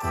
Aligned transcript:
This 0.00 0.10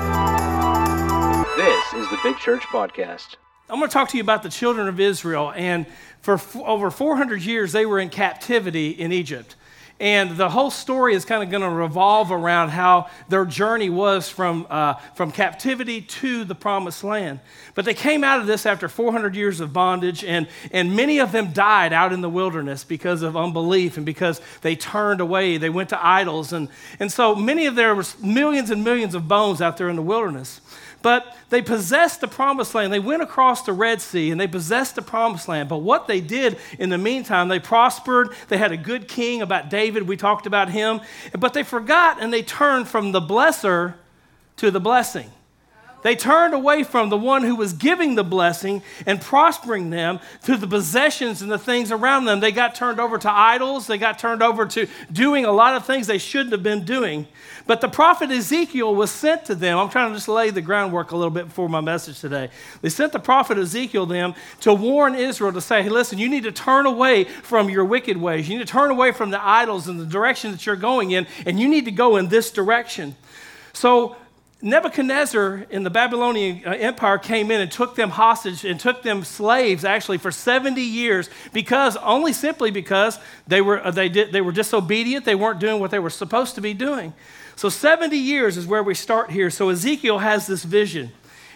is 1.94 2.10
the 2.10 2.20
Big 2.22 2.38
Church 2.40 2.64
Podcast. 2.64 3.36
I'm 3.70 3.80
going 3.80 3.90
to 3.90 3.94
talk 3.94 4.10
to 4.10 4.18
you 4.18 4.24
about 4.24 4.44
the 4.44 4.50
children 4.50 4.90
of 4.90 5.00
Israel. 5.00 5.54
And 5.56 5.86
for 6.20 6.34
f- 6.34 6.58
over 6.58 6.92
400 6.92 7.42
years, 7.42 7.72
they 7.72 7.86
were 7.86 7.98
in 7.98 8.10
captivity 8.10 8.90
in 8.90 9.14
Egypt. 9.14 9.56
And 10.00 10.38
the 10.38 10.50
whole 10.50 10.70
story 10.70 11.16
is 11.16 11.26
kind 11.26 11.42
of 11.42 11.50
going 11.50 11.64
to 11.64 11.70
revolve 11.70 12.32
around 12.32 12.70
how 12.70 13.10
their 13.30 13.46
journey 13.46 13.90
was 13.90 14.30
from, 14.30 14.68
uh, 14.70 14.94
from 15.16 15.32
captivity 15.32 16.02
to 16.02 16.44
the 16.44 16.54
promised 16.54 17.04
land. 17.04 17.40
But 17.74 17.86
they 17.86 17.96
came 17.96 18.24
out 18.24 18.40
of 18.40 18.46
this 18.46 18.68
after 18.68 18.88
400 18.88 19.36
years 19.36 19.60
of 19.60 19.74
bondage, 19.74 20.24
and, 20.24 20.48
and 20.72 20.96
many 20.96 21.20
of 21.20 21.32
them 21.32 21.52
died 21.52 21.94
out 21.94 22.14
in 22.14 22.22
the 22.22 22.30
wilderness 22.30 22.84
because 22.84 23.24
of 23.24 23.36
unbelief 23.36 23.98
and 23.98 24.06
because 24.06 24.40
they 24.62 24.76
turned 24.76 25.20
away. 25.20 25.58
They 25.58 25.72
went 25.72 25.90
to 25.90 26.06
idols. 26.06 26.54
And, 26.54 26.70
and 27.00 27.12
so 27.12 27.34
many 27.34 27.66
of 27.66 27.74
there 27.74 27.96
was 27.96 28.22
millions 28.22 28.70
and 28.70 28.84
millions 28.84 29.16
of 29.16 29.28
bones 29.28 29.62
out 29.62 29.78
there 29.78 29.90
in 29.90 29.96
the 29.96 30.04
wilderness. 30.04 30.62
But 31.02 31.36
they 31.50 31.62
possessed 31.62 32.22
the 32.22 32.28
promised 32.28 32.74
land. 32.76 32.92
They 32.92 33.00
went 33.00 33.22
across 33.22 33.64
the 33.64 33.74
Red 33.74 34.02
Sea 34.02 34.32
and 34.32 34.40
they 34.40 34.48
possessed 34.48 34.96
the 34.96 35.02
promised 35.02 35.48
land. 35.48 35.70
But 35.70 35.78
what 35.78 36.08
they 36.08 36.22
did 36.22 36.58
in 36.80 36.90
the 36.90 36.98
meantime, 36.98 37.48
they 37.48 37.60
prospered. 37.60 38.34
They 38.48 38.58
had 38.58 38.72
a 38.72 38.78
good 38.78 39.08
king 39.08 39.42
about 39.42 39.70
David. 39.70 40.08
We 40.08 40.18
talked 40.18 40.46
about 40.46 40.70
him. 40.70 41.02
But 41.38 41.54
they 41.54 41.64
forgot 41.64 42.18
and 42.20 42.34
they 42.34 42.44
turned 42.44 42.88
from 42.88 43.12
the 43.12 43.22
blesser 43.22 43.96
to 44.58 44.72
the 44.72 44.80
blessing. 44.80 45.32
They 46.04 46.16
turned 46.16 46.54
away 46.54 46.84
from 46.84 47.10
the 47.10 47.18
one 47.18 47.44
who 47.44 47.56
was 47.56 47.74
giving 47.74 48.16
the 48.16 48.24
blessing 48.24 48.84
and 49.06 49.20
prospering 49.20 49.90
them 49.90 50.20
to 50.44 50.56
the 50.56 50.68
possessions 50.68 51.42
and 51.42 51.52
the 51.52 51.58
things 51.58 51.92
around 51.92 52.26
them. 52.26 52.40
They 52.40 52.52
got 52.52 52.76
turned 52.76 53.00
over 53.00 53.18
to 53.18 53.32
idols. 53.32 53.88
They 53.88 53.98
got 53.98 54.20
turned 54.20 54.44
over 54.44 54.66
to 54.68 54.88
doing 55.12 55.46
a 55.46 55.52
lot 55.52 55.76
of 55.76 55.86
things 55.86 56.08
they 56.08 56.20
shouldn't 56.20 56.52
have 56.52 56.64
been 56.64 56.86
doing. 56.86 57.28
But 57.66 57.82
the 57.82 57.90
prophet 57.90 58.32
Ezekiel 58.32 58.96
was 58.96 59.12
sent 59.12 59.46
to 59.46 59.56
them. 59.56 59.78
I'm 59.78 59.90
trying 59.90 60.10
to 60.10 60.16
just 60.16 60.28
lay 60.28 60.52
the 60.52 60.62
groundwork 60.62 61.12
a 61.12 61.18
little 61.18 61.32
bit 61.32 61.46
before 61.46 61.68
my 61.68 61.82
message 61.82 62.20
today. 62.20 62.50
They 62.82 62.90
sent 62.90 63.12
the 63.12 63.20
prophet 63.20 63.58
Ezekiel 63.58 64.06
them 64.06 64.36
to 64.62 64.74
warn 64.74 65.16
Israel 65.16 65.52
to 65.52 65.62
say, 65.62 65.84
hey, 65.84 65.90
listen, 65.90 66.20
you 66.20 66.30
need 66.30 66.44
to 66.44 66.52
turn 66.52 66.86
away 66.86 67.26
from 67.26 67.70
your 67.70 67.84
wicked 67.84 68.16
ways. 68.18 68.48
You 68.48 68.58
need 68.58 68.68
to 68.68 68.72
turn 68.72 68.92
away 68.92 69.12
from 69.12 69.32
the 69.32 69.46
idols 69.46 69.88
and 69.88 70.00
the 70.00 70.06
direction 70.06 70.52
that 70.52 70.66
you're 70.66 70.76
going 70.76 71.12
in, 71.12 71.28
and 71.46 71.60
you 71.60 71.68
need 71.68 71.86
to 71.86 71.92
go 71.92 72.16
in 72.16 72.30
this 72.30 72.52
direction. 72.52 73.16
So 73.74 74.16
Nebuchadnezzar 74.60 75.68
in 75.70 75.84
the 75.84 75.92
Babylonian 75.92 76.64
uh, 76.66 76.72
Empire 76.72 77.20
came 77.20 77.52
in 77.52 77.62
and 77.62 77.72
took 77.72 77.96
them 77.96 78.10
hostage 78.10 78.66
and 78.66 78.80
took 78.80 79.04
them 79.04 79.24
slaves 79.24 79.86
actually 79.86 80.18
for 80.18 80.32
70 80.32 80.82
years 80.82 81.30
because 81.54 81.96
only 81.98 82.34
simply 82.34 82.72
because 82.72 83.20
they 83.46 83.62
were, 83.62 83.86
uh, 83.86 83.92
they, 83.92 84.10
did, 84.10 84.32
they 84.32 84.42
were 84.42 84.52
disobedient. 84.52 85.26
They 85.26 85.36
weren't 85.36 85.60
doing 85.60 85.80
what 85.80 85.92
they 85.92 86.00
were 86.00 86.10
supposed 86.10 86.56
to 86.56 86.62
be 86.62 86.74
doing. 86.74 87.14
So 87.56 87.70
70 87.70 88.18
years 88.18 88.58
is 88.58 88.66
where 88.66 88.82
we 88.82 88.96
start 88.96 89.30
here. 89.30 89.52
So 89.52 89.70
Ezekiel 89.70 90.20
has 90.20 90.48
this 90.48 90.64
vision. 90.64 91.12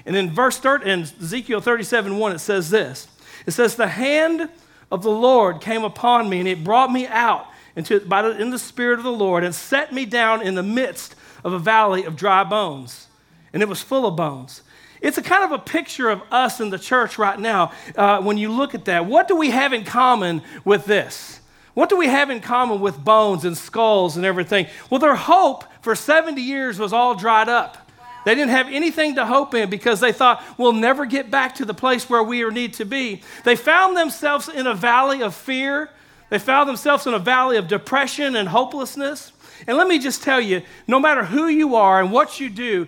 And 0.06 0.16
in 0.16 0.32
verse 0.32 0.60
30, 0.60 0.90
in 0.90 1.02
Ezekiel 1.02 1.62
37 1.62 2.18
1, 2.18 2.32
it 2.34 2.40
says 2.40 2.70
this 2.70 3.08
It 3.48 3.52
says, 3.52 3.76
The 3.76 3.88
hand 3.88 4.50
of 4.92 5.02
the 5.02 5.12
Lord 5.12 5.60
came 5.60 5.84
upon 5.84 6.30
me, 6.30 6.40
and 6.40 6.48
it 6.48 6.64
brought 6.64 6.92
me 6.92 7.08
out 7.08 7.48
into, 7.76 8.00
by 8.02 8.22
the, 8.22 8.40
in 8.40 8.52
the 8.52 8.60
spirit 8.60 9.00
of 9.00 9.06
the 9.06 9.12
Lord 9.12 9.44
and 9.44 9.56
set 9.56 9.94
me 9.94 10.06
down 10.06 10.42
in 10.42 10.56
the 10.56 10.64
midst 10.64 11.16
of 11.44 11.54
a 11.54 11.60
valley 11.60 12.04
of 12.04 12.16
dry 12.16 12.44
bones, 12.44 13.08
and 13.54 13.62
it 13.62 13.70
was 13.70 13.82
full 13.82 14.06
of 14.06 14.16
bones. 14.16 14.62
It's 15.02 15.18
a 15.18 15.24
kind 15.24 15.44
of 15.44 15.52
a 15.52 15.58
picture 15.58 16.10
of 16.10 16.22
us 16.32 16.60
in 16.60 16.70
the 16.70 16.78
church 16.78 17.18
right 17.18 17.40
now 17.40 17.72
uh, 17.96 18.22
when 18.22 18.38
you 18.38 18.52
look 18.52 18.76
at 18.76 18.86
that. 18.86 19.08
What 19.08 19.28
do 19.28 19.36
we 19.36 19.50
have 19.50 19.74
in 19.74 19.84
common 19.84 20.44
with 20.64 20.86
this? 20.86 21.40
What 21.74 21.90
do 21.90 21.98
we 21.98 22.08
have 22.08 22.30
in 22.30 22.42
common 22.42 22.82
with 22.82 23.04
bones 23.04 23.46
and 23.46 23.58
skulls 23.58 24.16
and 24.16 24.26
everything? 24.26 24.68
Well, 24.90 25.00
their 25.00 25.16
hope 25.16 25.64
for 25.82 25.96
70 25.96 26.40
years 26.42 26.78
was 26.78 26.94
all 26.94 27.16
dried 27.16 27.50
up. 27.50 27.78
They 28.26 28.36
didn't 28.36 28.52
have 28.52 28.68
anything 28.68 29.16
to 29.16 29.26
hope 29.26 29.56
in 29.56 29.70
because 29.70 30.00
they 30.00 30.12
thought, 30.12 30.44
we'll 30.58 30.74
never 30.74 31.06
get 31.06 31.32
back 31.32 31.56
to 31.56 31.66
the 31.66 31.74
place 31.74 32.08
where 32.10 32.22
we 32.22 32.48
need 32.50 32.76
to 32.76 32.86
be. 32.86 33.24
They 33.44 33.56
found 33.56 33.98
themselves 33.98 34.48
in 34.48 34.68
a 34.68 34.76
valley 34.76 35.24
of 35.24 35.34
fear. 35.34 35.90
They 36.30 36.38
found 36.38 36.70
themselves 36.70 37.08
in 37.08 37.14
a 37.14 37.20
valley 37.20 37.58
of 37.58 37.68
depression 37.68 38.36
and 38.36 38.50
hopelessness. 38.50 39.32
And 39.68 39.78
let 39.78 39.88
me 39.88 40.00
just 40.00 40.24
tell 40.24 40.42
you 40.42 40.62
no 40.88 41.00
matter 41.00 41.24
who 41.24 41.48
you 41.48 41.76
are 41.76 42.02
and 42.02 42.12
what 42.12 42.40
you 42.40 42.50
do, 42.50 42.88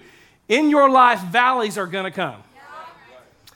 in 0.50 0.70
your 0.70 0.90
life, 0.90 1.22
valleys 1.22 1.78
are 1.78 1.88
going 1.88 2.06
to 2.06 2.12
come. 2.12 2.42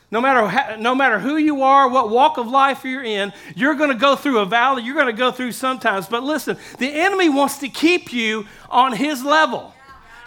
No 0.09 0.21
matter, 0.21 0.77
no 0.77 0.95
matter 0.95 1.19
who 1.19 1.35
you 1.35 1.63
are, 1.63 1.89
what 1.89 2.09
walk 2.09 2.37
of 2.37 2.47
life 2.47 2.85
you're 2.85 3.03
in, 3.03 3.33
you're 3.55 3.75
going 3.75 3.89
to 3.89 3.97
go 3.97 4.15
through 4.15 4.39
a 4.39 4.45
valley. 4.45 4.83
You're 4.83 4.95
going 4.95 5.07
to 5.07 5.13
go 5.13 5.31
through 5.31 5.51
sometimes. 5.51 6.07
But 6.07 6.23
listen, 6.23 6.57
the 6.79 6.87
enemy 6.87 7.27
wants 7.27 7.57
to 7.57 7.67
keep 7.67 8.13
you 8.13 8.47
on 8.69 8.93
his 8.93 9.23
level. 9.25 9.73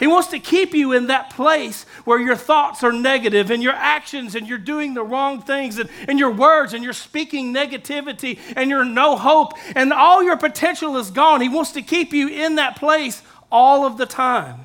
He 0.01 0.07
wants 0.07 0.29
to 0.29 0.41
keep 0.41 0.73
you 0.73 0.93
in 0.93 1.09
that 1.09 1.29
place 1.29 1.85
where 2.05 2.19
your 2.19 2.35
thoughts 2.35 2.83
are 2.83 2.93
negative 2.93 3.51
and 3.51 3.63
your 3.63 3.75
actions 3.75 4.35
and 4.35 4.49
you're 4.49 4.57
doing 4.57 4.95
the 4.95 5.03
wrong 5.03 5.43
things 5.43 5.79
and, 5.79 5.91
and 6.09 6.19
your 6.19 6.31
words 6.31 6.73
and 6.73 6.83
you're 6.83 6.95
speaking 6.95 7.53
negativity 7.55 8.39
and 8.57 8.71
you're 8.71 8.85
no 8.85 9.17
hope 9.17 9.53
and 9.77 9.93
all 9.93 10.23
your 10.23 10.39
potential 10.39 10.97
is 10.97 11.11
gone. 11.11 11.43
He 11.43 11.51
wants 11.51 11.73
to 11.73 11.83
keep 11.83 12.15
you 12.15 12.29
in 12.29 12.55
that 12.55 12.77
place 12.77 13.23
all 13.53 13.85
of 13.85 13.99
the 13.99 14.07
time. 14.07 14.61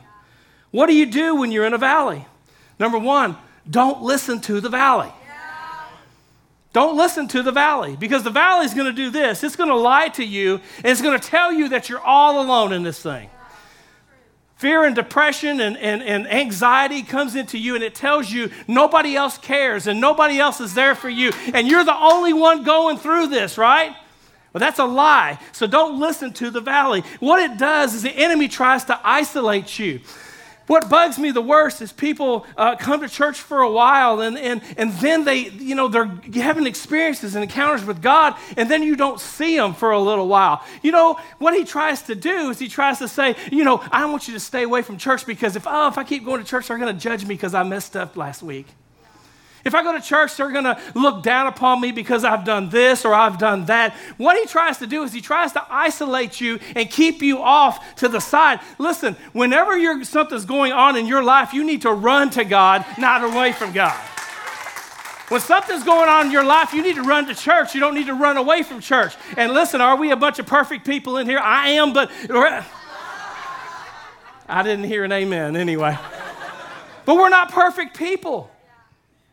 What 0.72 0.88
do 0.88 0.96
you 0.96 1.06
do 1.06 1.36
when 1.36 1.52
you're 1.52 1.66
in 1.66 1.74
a 1.74 1.78
valley? 1.78 2.26
Number 2.80 2.98
one, 2.98 3.36
don't 3.70 4.02
listen 4.02 4.40
to 4.42 4.62
the 4.62 4.70
valley. 4.70 5.12
Don't 6.72 6.96
listen 6.98 7.28
to 7.30 7.44
the 7.44 7.52
valley 7.52 7.98
because 7.98 8.24
the 8.24 8.30
valley 8.30 8.66
is 8.66 8.74
going 8.74 8.88
to 8.88 8.94
do 8.94 9.10
this. 9.10 9.44
It's 9.44 9.56
going 9.58 9.70
to 9.70 9.76
lie 9.76 10.10
to 10.10 10.24
you 10.24 10.56
and 10.78 10.86
it's 10.86 11.02
going 11.02 11.20
to 11.20 11.28
tell 11.28 11.52
you 11.52 11.70
that 11.70 11.90
you're 11.90 12.02
all 12.02 12.42
alone 12.42 12.72
in 12.72 12.84
this 12.84 13.02
thing. 13.02 13.30
Fear 14.56 14.86
and 14.86 14.96
depression 14.96 15.60
and, 15.60 15.78
and, 15.78 16.02
and 16.02 16.32
anxiety 16.32 17.04
comes 17.04 17.36
into 17.36 17.58
you 17.58 17.76
and 17.76 17.84
it 17.84 17.94
tells 17.94 18.32
you 18.32 18.50
nobody 18.68 19.16
else 19.16 19.38
cares 19.38 19.86
and 19.86 20.00
nobody 20.00 20.40
else 20.40 20.62
is 20.62 20.74
there 20.74 20.96
for 20.96 21.10
you 21.10 21.32
and 21.54 21.68
you're 21.68 21.84
the 21.84 21.96
only 21.96 22.32
one 22.32 22.64
going 22.64 22.98
through 22.98 23.28
this, 23.28 23.58
right? 23.58 23.96
Well, 24.54 24.60
that's 24.62 24.80
a 24.80 24.86
lie. 24.86 25.38
So 25.52 25.68
don't 25.68 26.00
listen 26.00 26.32
to 26.36 26.50
the 26.50 26.62
valley. 26.62 27.02
What 27.20 27.42
it 27.42 27.58
does 27.58 27.94
is 27.94 28.04
the 28.04 28.12
enemy 28.12 28.48
tries 28.48 28.86
to 28.86 28.98
isolate 29.04 29.78
you. 29.78 30.00
What 30.68 30.90
bugs 30.90 31.20
me 31.20 31.32
the 31.32 31.42
worst 31.42 31.82
is 31.82 31.92
people 31.92 32.46
uh, 32.58 32.76
come 32.76 33.02
to 33.02 33.10
church 33.10 33.40
for 33.40 33.62
a 33.62 33.70
while 33.70 34.22
and, 34.22 34.38
and, 34.38 34.62
and 34.78 34.92
then 34.94 35.24
they, 35.24 35.50
you 35.50 35.76
know, 35.76 35.88
they're 35.88 36.12
having 36.34 36.66
experiences 36.66 37.36
and 37.36 37.44
encounters 37.44 37.86
with 37.86 38.02
God 38.02 38.36
and 38.58 38.70
then 38.70 38.82
you 38.82 38.96
don't 38.96 39.20
see 39.20 39.56
them 39.58 39.74
for 39.76 39.92
a 39.92 40.00
little 40.00 40.28
while. 40.28 40.64
You 40.82 40.92
know, 40.92 41.20
what 41.38 41.54
he 41.54 41.66
tries 41.66 42.02
to 42.04 42.16
do 42.16 42.50
is 42.50 42.58
he 42.58 42.68
tries 42.68 42.98
to 43.00 43.08
say, 43.08 43.36
you 43.52 43.64
know, 43.64 43.84
I 43.92 44.06
want 44.06 44.28
you 44.28 44.34
to 44.34 44.40
stay 44.40 44.64
away 44.64 44.82
from 44.82 44.98
church 44.98 45.26
because 45.26 45.56
if, 45.56 45.68
oh, 45.68 45.88
if 45.88 45.98
I 45.98 46.04
keep 46.04 46.26
going 46.26 46.42
to 46.42 46.48
church, 46.48 46.68
they're 46.68 46.80
going 46.80 46.96
to 46.96 47.00
judge 47.00 47.24
me 47.24 47.36
because 47.36 47.54
I 47.54 47.64
messed 47.64 47.96
up 47.96 48.18
last 48.18 48.42
week. 48.42 48.68
If 49.66 49.74
I 49.74 49.82
go 49.82 49.92
to 49.94 50.00
church, 50.00 50.38
they're 50.38 50.52
going 50.52 50.66
to 50.66 50.80
look 50.94 51.24
down 51.24 51.48
upon 51.48 51.82
me 51.82 51.92
because 51.92 52.24
I've 52.24 52.46
done 52.46 52.70
this 52.70 53.04
or 53.04 53.16
I've 53.16 53.40
done 53.40 53.66
that. 53.66 53.96
What 54.18 54.38
he 54.38 54.46
tries 54.46 54.78
to 54.78 54.88
do 54.88 55.02
is 55.02 55.12
he 55.12 55.22
tries 55.22 55.54
to 55.54 55.66
isolate 55.70 56.40
you 56.40 56.60
and 56.76 56.88
keep 56.90 57.24
you 57.24 57.42
off 57.42 57.96
to 57.96 58.08
the 58.08 58.20
side. 58.20 58.60
Listen, 58.78 59.16
whenever 59.34 59.76
you're, 59.76 60.04
something's 60.04 60.46
going 60.46 60.72
on 60.72 60.96
in 60.96 61.08
your 61.08 61.24
life, 61.24 61.52
you 61.52 61.64
need 61.64 61.82
to 61.82 61.92
run 61.92 62.30
to 62.32 62.44
God, 62.46 62.86
not 63.00 63.24
away 63.24 63.54
from 63.54 63.74
God. 63.74 64.00
When 65.30 65.42
something's 65.42 65.84
going 65.84 66.08
on 66.08 66.28
in 66.28 66.32
your 66.32 66.44
life, 66.44 66.72
you 66.72 66.84
need 66.84 66.98
to 66.98 67.02
run 67.02 67.26
to 67.26 67.34
church. 67.34 67.74
You 67.74 67.82
don't 67.82 67.96
need 67.96 68.06
to 68.06 68.14
run 68.14 68.38
away 68.38 68.62
from 68.62 68.80
church. 68.82 69.16
And 69.36 69.52
listen, 69.52 69.82
are 69.82 69.96
we 69.96 70.12
a 70.12 70.16
bunch 70.16 70.38
of 70.38 70.46
perfect 70.46 70.86
people 70.86 71.18
in 71.18 71.28
here? 71.28 71.40
I 71.40 71.70
am, 71.70 71.92
but 71.92 72.12
I 74.48 74.62
didn't 74.62 74.86
hear 74.86 75.04
an 75.04 75.12
amen 75.12 75.56
anyway. 75.56 75.98
But 77.06 77.16
we're 77.16 77.30
not 77.30 77.52
perfect 77.52 77.98
people. 77.98 78.52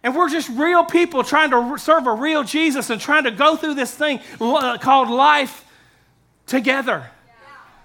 And 0.02 0.16
we're 0.16 0.28
just 0.28 0.48
real 0.48 0.84
people 0.84 1.22
trying 1.22 1.50
to 1.50 1.78
serve 1.78 2.06
a 2.06 2.12
real 2.12 2.42
Jesus 2.42 2.90
and 2.90 3.00
trying 3.00 3.24
to 3.24 3.30
go 3.30 3.56
through 3.56 3.74
this 3.74 3.94
thing 3.94 4.20
uh, 4.40 4.78
called 4.78 5.08
life 5.08 5.64
together. 6.46 7.10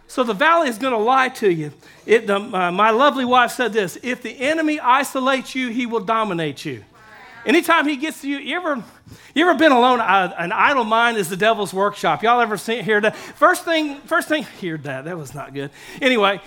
So 0.07 0.23
the 0.23 0.33
valley 0.33 0.69
is 0.69 0.77
going 0.77 0.94
to 0.94 1.00
lie 1.00 1.29
to 1.29 1.51
you. 1.51 1.73
It, 2.06 2.29
uh, 2.29 2.39
my 2.72 2.89
lovely 2.91 3.25
wife 3.25 3.51
said 3.51 3.73
this 3.73 3.97
if 4.01 4.22
the 4.22 4.39
enemy 4.39 4.79
isolates 4.79 5.53
you, 5.53 5.69
he 5.69 5.86
will 5.86 6.00
dominate 6.00 6.65
you. 6.65 6.83
Anytime 7.45 7.88
he 7.88 7.95
gets 7.95 8.21
to 8.21 8.30
you, 8.30 8.39
you 8.39 8.57
ever, 8.57 8.83
you 9.33 9.47
ever 9.47 9.57
been 9.57 9.71
alone? 9.71 10.01
Uh, 10.01 10.33
an 10.38 10.51
idle 10.51 10.83
mind 10.83 11.18
is 11.18 11.30
the 11.30 11.38
devil's 11.38 11.74
workshop. 11.74 12.24
Y'all 12.24 12.41
ever 12.41 12.57
seen, 12.57 12.83
hear 12.83 13.00
that? 13.00 13.15
First 13.15 13.63
thing, 13.63 14.00
first 14.01 14.27
thing, 14.27 14.44
hear 14.59 14.77
that. 14.80 15.06
That 15.06 15.18
was 15.18 15.33
not 15.33 15.53
good. 15.53 15.71
Anyway, 16.01 16.41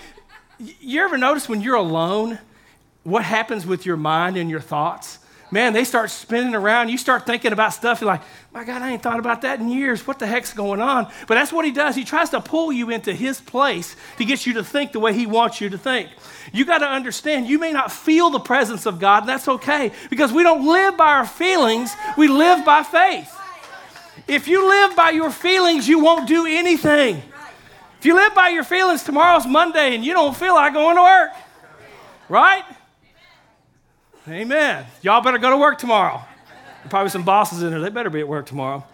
you 0.58 1.02
ever 1.02 1.16
notice 1.16 1.48
when 1.48 1.62
you're 1.62 1.76
alone, 1.76 2.38
what 3.02 3.24
happens 3.24 3.64
with 3.64 3.86
your 3.86 3.96
mind 3.96 4.36
and 4.36 4.50
your 4.50 4.60
thoughts? 4.60 5.19
Man, 5.50 5.72
they 5.72 5.84
start 5.84 6.10
spinning 6.10 6.54
around. 6.54 6.88
You 6.88 6.98
start 6.98 7.26
thinking 7.26 7.52
about 7.52 7.72
stuff. 7.72 8.00
You're 8.00 8.08
like, 8.08 8.22
my 8.52 8.64
God, 8.64 8.82
I 8.82 8.92
ain't 8.92 9.02
thought 9.02 9.18
about 9.18 9.42
that 9.42 9.60
in 9.60 9.68
years. 9.68 10.06
What 10.06 10.18
the 10.18 10.26
heck's 10.26 10.52
going 10.52 10.80
on? 10.80 11.10
But 11.26 11.34
that's 11.34 11.52
what 11.52 11.64
he 11.64 11.70
does. 11.70 11.94
He 11.94 12.04
tries 12.04 12.30
to 12.30 12.40
pull 12.40 12.72
you 12.72 12.90
into 12.90 13.12
his 13.12 13.40
place 13.40 13.96
to 14.18 14.24
get 14.24 14.46
you 14.46 14.54
to 14.54 14.64
think 14.64 14.92
the 14.92 15.00
way 15.00 15.12
he 15.12 15.26
wants 15.26 15.60
you 15.60 15.68
to 15.70 15.78
think. 15.78 16.10
You 16.52 16.64
got 16.64 16.78
to 16.78 16.86
understand, 16.86 17.46
you 17.46 17.58
may 17.58 17.72
not 17.72 17.92
feel 17.92 18.30
the 18.30 18.40
presence 18.40 18.86
of 18.86 18.98
God, 18.98 19.22
and 19.22 19.28
that's 19.28 19.48
okay 19.48 19.92
because 20.08 20.32
we 20.32 20.42
don't 20.42 20.66
live 20.66 20.96
by 20.96 21.10
our 21.10 21.26
feelings, 21.26 21.92
we 22.16 22.28
live 22.28 22.64
by 22.64 22.82
faith. 22.82 23.36
If 24.26 24.48
you 24.48 24.68
live 24.68 24.94
by 24.96 25.10
your 25.10 25.30
feelings, 25.30 25.88
you 25.88 26.00
won't 26.00 26.28
do 26.28 26.46
anything. 26.46 27.22
If 27.98 28.06
you 28.06 28.14
live 28.14 28.34
by 28.34 28.48
your 28.48 28.64
feelings, 28.64 29.02
tomorrow's 29.02 29.46
Monday 29.46 29.94
and 29.94 30.04
you 30.04 30.12
don't 30.12 30.36
feel 30.36 30.54
like 30.54 30.72
going 30.72 30.96
to 30.96 31.02
work, 31.02 31.30
right? 32.28 32.64
Amen. 34.30 34.86
Y'all 35.02 35.20
better 35.22 35.38
go 35.38 35.50
to 35.50 35.56
work 35.56 35.78
tomorrow. 35.78 36.22
Probably 36.88 37.10
some 37.10 37.24
bosses 37.24 37.62
in 37.62 37.70
there. 37.70 37.80
They 37.80 37.90
better 37.90 38.10
be 38.10 38.20
at 38.20 38.28
work 38.28 38.46
tomorrow. 38.46 38.84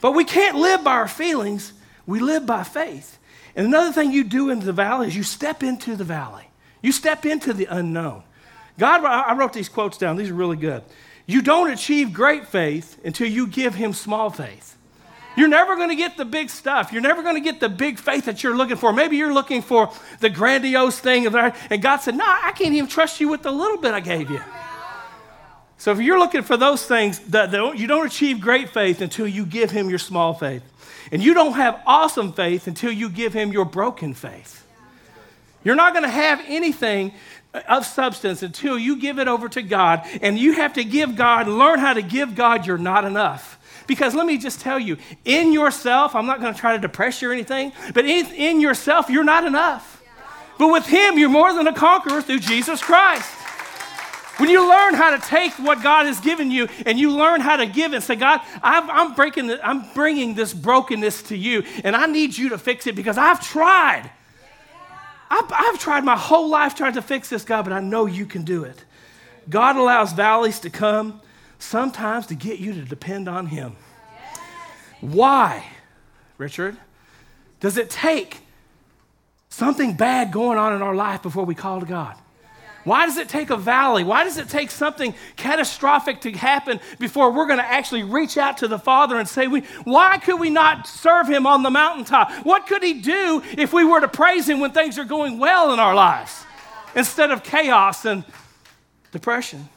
But 0.00 0.12
we 0.12 0.24
can't 0.24 0.56
live 0.56 0.84
by 0.84 0.92
our 0.92 1.08
feelings. 1.08 1.72
We 2.06 2.20
live 2.20 2.46
by 2.46 2.62
faith. 2.62 3.18
And 3.54 3.66
another 3.66 3.92
thing 3.92 4.12
you 4.12 4.22
do 4.22 4.50
in 4.50 4.60
the 4.60 4.72
valley 4.72 5.08
is 5.08 5.16
you 5.16 5.22
step 5.22 5.62
into 5.62 5.96
the 5.96 6.04
valley. 6.04 6.48
You 6.82 6.92
step 6.92 7.24
into 7.24 7.52
the 7.52 7.66
unknown. 7.66 8.22
God, 8.78 9.04
I 9.04 9.34
wrote 9.34 9.54
these 9.54 9.70
quotes 9.70 9.96
down. 9.96 10.16
These 10.16 10.30
are 10.30 10.34
really 10.34 10.58
good. 10.58 10.82
You 11.24 11.40
don't 11.40 11.70
achieve 11.70 12.12
great 12.12 12.46
faith 12.46 13.00
until 13.04 13.28
you 13.28 13.46
give 13.46 13.74
him 13.74 13.94
small 13.94 14.30
faith. 14.30 14.76
You're 15.36 15.48
never 15.48 15.76
going 15.76 15.88
to 15.88 15.96
get 15.96 16.16
the 16.16 16.24
big 16.24 16.48
stuff. 16.48 16.92
You're 16.92 17.02
never 17.02 17.22
going 17.22 17.34
to 17.34 17.40
get 17.40 17.60
the 17.60 17.68
big 17.68 17.98
faith 17.98 18.26
that 18.26 18.42
you're 18.42 18.56
looking 18.56 18.76
for. 18.76 18.92
Maybe 18.92 19.16
you're 19.16 19.34
looking 19.34 19.62
for 19.62 19.90
the 20.20 20.30
grandiose 20.30 20.98
thing, 20.98 21.26
and 21.26 21.82
God 21.82 21.96
said, 21.98 22.16
No, 22.16 22.24
I 22.26 22.52
can't 22.52 22.74
even 22.74 22.88
trust 22.88 23.20
you 23.20 23.28
with 23.28 23.42
the 23.42 23.50
little 23.50 23.78
bit 23.78 23.92
I 23.92 24.00
gave 24.00 24.30
you. 24.30 24.40
So 25.78 25.92
if 25.92 26.00
you're 26.00 26.18
looking 26.18 26.42
for 26.42 26.56
those 26.56 26.84
things, 26.86 27.18
that 27.30 27.52
you 27.76 27.86
don't 27.86 28.06
achieve 28.06 28.40
great 28.40 28.70
faith 28.70 29.00
until 29.00 29.26
you 29.26 29.44
give 29.44 29.70
him 29.70 29.90
your 29.90 29.98
small 29.98 30.34
faith. 30.34 30.62
And 31.12 31.22
you 31.22 31.34
don't 31.34 31.52
have 31.52 31.80
awesome 31.86 32.32
faith 32.32 32.66
until 32.66 32.90
you 32.90 33.08
give 33.08 33.32
him 33.32 33.52
your 33.52 33.64
broken 33.64 34.14
faith. 34.14 34.66
You're 35.62 35.76
not 35.76 35.92
going 35.92 36.04
to 36.04 36.10
have 36.10 36.40
anything 36.46 37.12
of 37.68 37.86
substance 37.86 38.42
until 38.42 38.78
you 38.78 38.96
give 38.96 39.18
it 39.18 39.28
over 39.28 39.48
to 39.50 39.62
God. 39.62 40.06
And 40.22 40.38
you 40.38 40.54
have 40.54 40.74
to 40.74 40.84
give 40.84 41.16
God, 41.16 41.48
learn 41.48 41.78
how 41.78 41.92
to 41.92 42.02
give 42.02 42.34
God 42.34 42.66
you're 42.66 42.78
not 42.78 43.04
enough. 43.04 43.58
Because 43.86 44.14
let 44.14 44.26
me 44.26 44.36
just 44.36 44.60
tell 44.60 44.78
you, 44.78 44.96
in 45.24 45.52
yourself, 45.52 46.14
I'm 46.14 46.26
not 46.26 46.40
going 46.40 46.52
to 46.52 46.58
try 46.58 46.72
to 46.72 46.78
depress 46.78 47.22
you 47.22 47.30
or 47.30 47.32
anything, 47.32 47.72
but 47.94 48.04
in, 48.04 48.26
in 48.34 48.60
yourself, 48.60 49.08
you're 49.08 49.24
not 49.24 49.44
enough. 49.44 50.02
But 50.58 50.68
with 50.68 50.86
Him, 50.86 51.18
you're 51.18 51.28
more 51.28 51.52
than 51.52 51.66
a 51.66 51.72
conqueror 51.72 52.22
through 52.22 52.40
Jesus 52.40 52.82
Christ. 52.82 53.30
When 54.38 54.50
you 54.50 54.68
learn 54.68 54.94
how 54.94 55.16
to 55.16 55.26
take 55.26 55.52
what 55.54 55.82
God 55.82 56.06
has 56.06 56.20
given 56.20 56.50
you 56.50 56.68
and 56.84 56.98
you 56.98 57.10
learn 57.10 57.40
how 57.40 57.56
to 57.56 57.66
give 57.66 57.94
and 57.94 58.04
say, 58.04 58.16
God, 58.16 58.40
I'm, 58.62 58.90
I'm, 58.90 59.14
breaking 59.14 59.46
the, 59.46 59.66
I'm 59.66 59.90
bringing 59.94 60.34
this 60.34 60.52
brokenness 60.52 61.22
to 61.24 61.36
you, 61.36 61.64
and 61.84 61.96
I 61.96 62.06
need 62.06 62.36
you 62.36 62.50
to 62.50 62.58
fix 62.58 62.86
it 62.86 62.94
because 62.94 63.16
I've 63.16 63.40
tried. 63.40 64.10
I've, 65.30 65.50
I've 65.50 65.78
tried 65.78 66.04
my 66.04 66.16
whole 66.16 66.48
life 66.48 66.74
trying 66.74 66.94
to 66.94 67.02
fix 67.02 67.30
this, 67.30 67.44
God, 67.44 67.62
but 67.62 67.72
I 67.72 67.80
know 67.80 68.04
you 68.04 68.26
can 68.26 68.44
do 68.44 68.64
it. 68.64 68.84
God 69.48 69.76
allows 69.76 70.12
valleys 70.12 70.60
to 70.60 70.70
come 70.70 71.20
sometimes 71.58 72.26
to 72.26 72.34
get 72.34 72.58
you 72.58 72.74
to 72.74 72.82
depend 72.82 73.28
on 73.28 73.46
Him. 73.46 73.76
Why, 75.00 75.64
Richard, 76.36 76.76
does 77.60 77.78
it 77.78 77.88
take 77.88 78.40
something 79.48 79.94
bad 79.94 80.30
going 80.30 80.58
on 80.58 80.74
in 80.74 80.82
our 80.82 80.94
life 80.94 81.22
before 81.22 81.44
we 81.44 81.54
call 81.54 81.80
to 81.80 81.86
God? 81.86 82.16
Why 82.86 83.04
does 83.04 83.16
it 83.16 83.28
take 83.28 83.50
a 83.50 83.56
valley? 83.56 84.04
Why 84.04 84.22
does 84.22 84.38
it 84.38 84.48
take 84.48 84.70
something 84.70 85.12
catastrophic 85.34 86.20
to 86.20 86.30
happen 86.30 86.78
before 87.00 87.32
we're 87.32 87.48
going 87.48 87.58
to 87.58 87.66
actually 87.66 88.04
reach 88.04 88.38
out 88.38 88.58
to 88.58 88.68
the 88.68 88.78
Father 88.78 89.18
and 89.18 89.28
say, 89.28 89.48
we, 89.48 89.62
Why 89.82 90.18
could 90.18 90.38
we 90.38 90.50
not 90.50 90.86
serve 90.86 91.26
Him 91.26 91.48
on 91.48 91.64
the 91.64 91.70
mountaintop? 91.70 92.30
What 92.46 92.68
could 92.68 92.84
He 92.84 93.00
do 93.00 93.42
if 93.58 93.72
we 93.72 93.82
were 93.82 93.98
to 94.00 94.06
praise 94.06 94.48
Him 94.48 94.60
when 94.60 94.70
things 94.70 95.00
are 95.00 95.04
going 95.04 95.40
well 95.40 95.72
in 95.72 95.80
our 95.80 95.96
lives 95.96 96.44
instead 96.94 97.32
of 97.32 97.42
chaos 97.42 98.04
and 98.04 98.22
depression? 99.10 99.68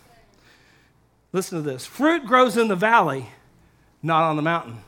Listen 1.34 1.64
to 1.64 1.68
this 1.68 1.88
fruit 1.88 2.28
grows 2.28 2.58
in 2.58 2.68
the 2.68 2.76
valley, 2.76 3.26
not 4.04 4.22
on 4.22 4.36
the 4.36 4.44
mountain. 4.44 4.84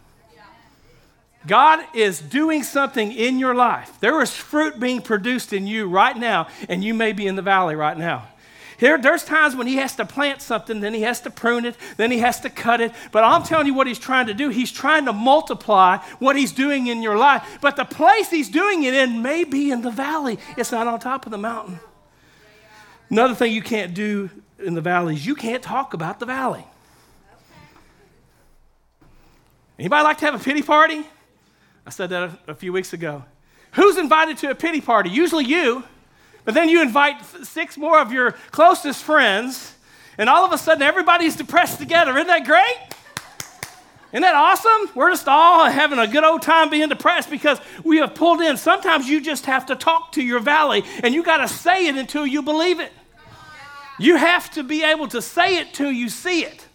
God 1.48 1.80
is 1.96 2.20
doing 2.20 2.64
something 2.64 3.12
in 3.12 3.40
your 3.40 3.56
life. 3.56 3.98
There 4.00 4.22
is 4.22 4.36
fruit 4.36 4.80
being 4.80 5.02
produced 5.02 5.54
in 5.54 5.66
you 5.66 5.88
right 5.88 6.16
now, 6.16 6.48
and 6.70 6.84
you 6.84 6.94
may 6.94 7.14
be 7.14 7.26
in 7.26 7.36
the 7.36 7.42
valley 7.42 7.76
right 7.76 7.98
now. 7.98 8.28
Here, 8.78 8.98
there's 8.98 9.24
times 9.24 9.56
when 9.56 9.68
he 9.68 9.76
has 9.76 9.96
to 9.98 10.06
plant 10.06 10.42
something, 10.42 10.80
then 10.80 10.96
he 10.96 11.04
has 11.04 11.22
to 11.22 11.30
prune 11.30 11.66
it, 11.66 11.76
then 11.98 12.10
he 12.10 12.18
has 12.18 12.40
to 12.40 12.50
cut 12.50 12.82
it. 12.82 12.92
But 13.12 13.24
I'm 13.24 13.44
telling 13.44 13.68
you 13.68 13.76
what 13.76 13.86
he's 13.86 14.00
trying 14.00 14.26
to 14.26 14.34
do. 14.34 14.50
He's 14.50 14.72
trying 14.72 15.06
to 15.06 15.14
multiply 15.14 15.98
what 16.18 16.36
he's 16.36 16.52
doing 16.52 16.88
in 16.88 17.04
your 17.04 17.16
life. 17.16 17.60
But 17.62 17.76
the 17.76 17.86
place 17.86 18.32
he's 18.32 18.50
doing 18.50 18.82
it 18.82 18.96
in 18.96 19.22
may 19.22 19.44
be 19.44 19.70
in 19.70 19.84
the 19.84 19.92
valley, 19.92 20.40
it's 20.58 20.72
not 20.72 20.88
on 20.88 21.00
top 21.00 21.28
of 21.28 21.32
the 21.32 21.38
mountain. 21.38 21.80
Another 23.12 23.36
thing 23.36 23.54
you 23.54 23.62
can't 23.62 23.94
do 23.94 24.32
in 24.58 24.74
the 24.74 24.82
valley 24.82 25.14
is 25.14 25.28
you 25.28 25.36
can't 25.36 25.62
talk 25.62 25.94
about 25.94 26.20
the 26.20 26.26
valley. 26.26 26.66
Anybody 29.78 30.04
like 30.04 30.18
to 30.20 30.26
have 30.26 30.34
a 30.34 30.44
pity 30.44 30.64
party? 30.64 31.04
I 31.92 31.94
said 31.94 32.10
that 32.12 32.40
a, 32.48 32.56
few 32.56 32.72
weeks 32.72 32.94
ago. 32.94 33.26
Who's 33.74 33.98
invited 33.98 34.38
to 34.38 34.50
a 34.50 34.56
pity 34.56 34.80
party? 34.80 35.10
Usually 35.10 35.44
you, 35.44 35.84
but 36.46 36.54
then 36.54 36.70
you 36.70 36.82
invite 36.82 37.22
six 37.44 37.78
more 37.78 38.00
of 38.00 38.14
your 38.14 38.32
closest 38.52 39.04
friends, 39.04 39.76
and 40.18 40.30
all 40.30 40.46
of 40.46 40.54
a 40.54 40.58
sudden 40.58 40.84
everybody's 40.84 41.36
depressed 41.36 41.80
together. 41.80 42.14
Isn't 42.14 42.28
that 42.28 42.46
great? 42.46 42.78
Isn't 44.14 44.22
that 44.22 44.36
awesome? 44.36 44.96
We're 44.96 45.10
just 45.10 45.28
all 45.28 45.70
having 45.70 46.00
a 46.00 46.08
good 46.08 46.24
old 46.24 46.44
time 46.44 46.70
being 46.70 46.88
depressed 46.88 47.30
because 47.30 47.60
we 47.84 47.98
have 47.98 48.16
pulled 48.16 48.40
in. 48.40 48.56
Sometimes 48.56 49.10
you 49.10 49.20
just 49.20 49.46
have 49.48 49.66
to 49.66 49.76
talk 49.76 50.14
to 50.14 50.24
your 50.24 50.40
valley 50.40 50.86
and 51.04 51.14
you 51.14 51.24
got 51.24 51.46
to 51.46 51.50
say 51.50 51.88
it 51.88 51.98
until 51.98 52.26
you 52.26 52.42
believe 52.42 52.80
it. 52.80 52.94
You 54.00 54.16
have 54.16 54.50
to 54.52 54.64
be 54.64 54.82
able 54.86 55.10
to 55.10 55.22
say 55.22 55.58
it 55.58 55.74
till 55.74 55.92
you 55.92 56.08
see 56.08 56.46
it. 56.46 56.66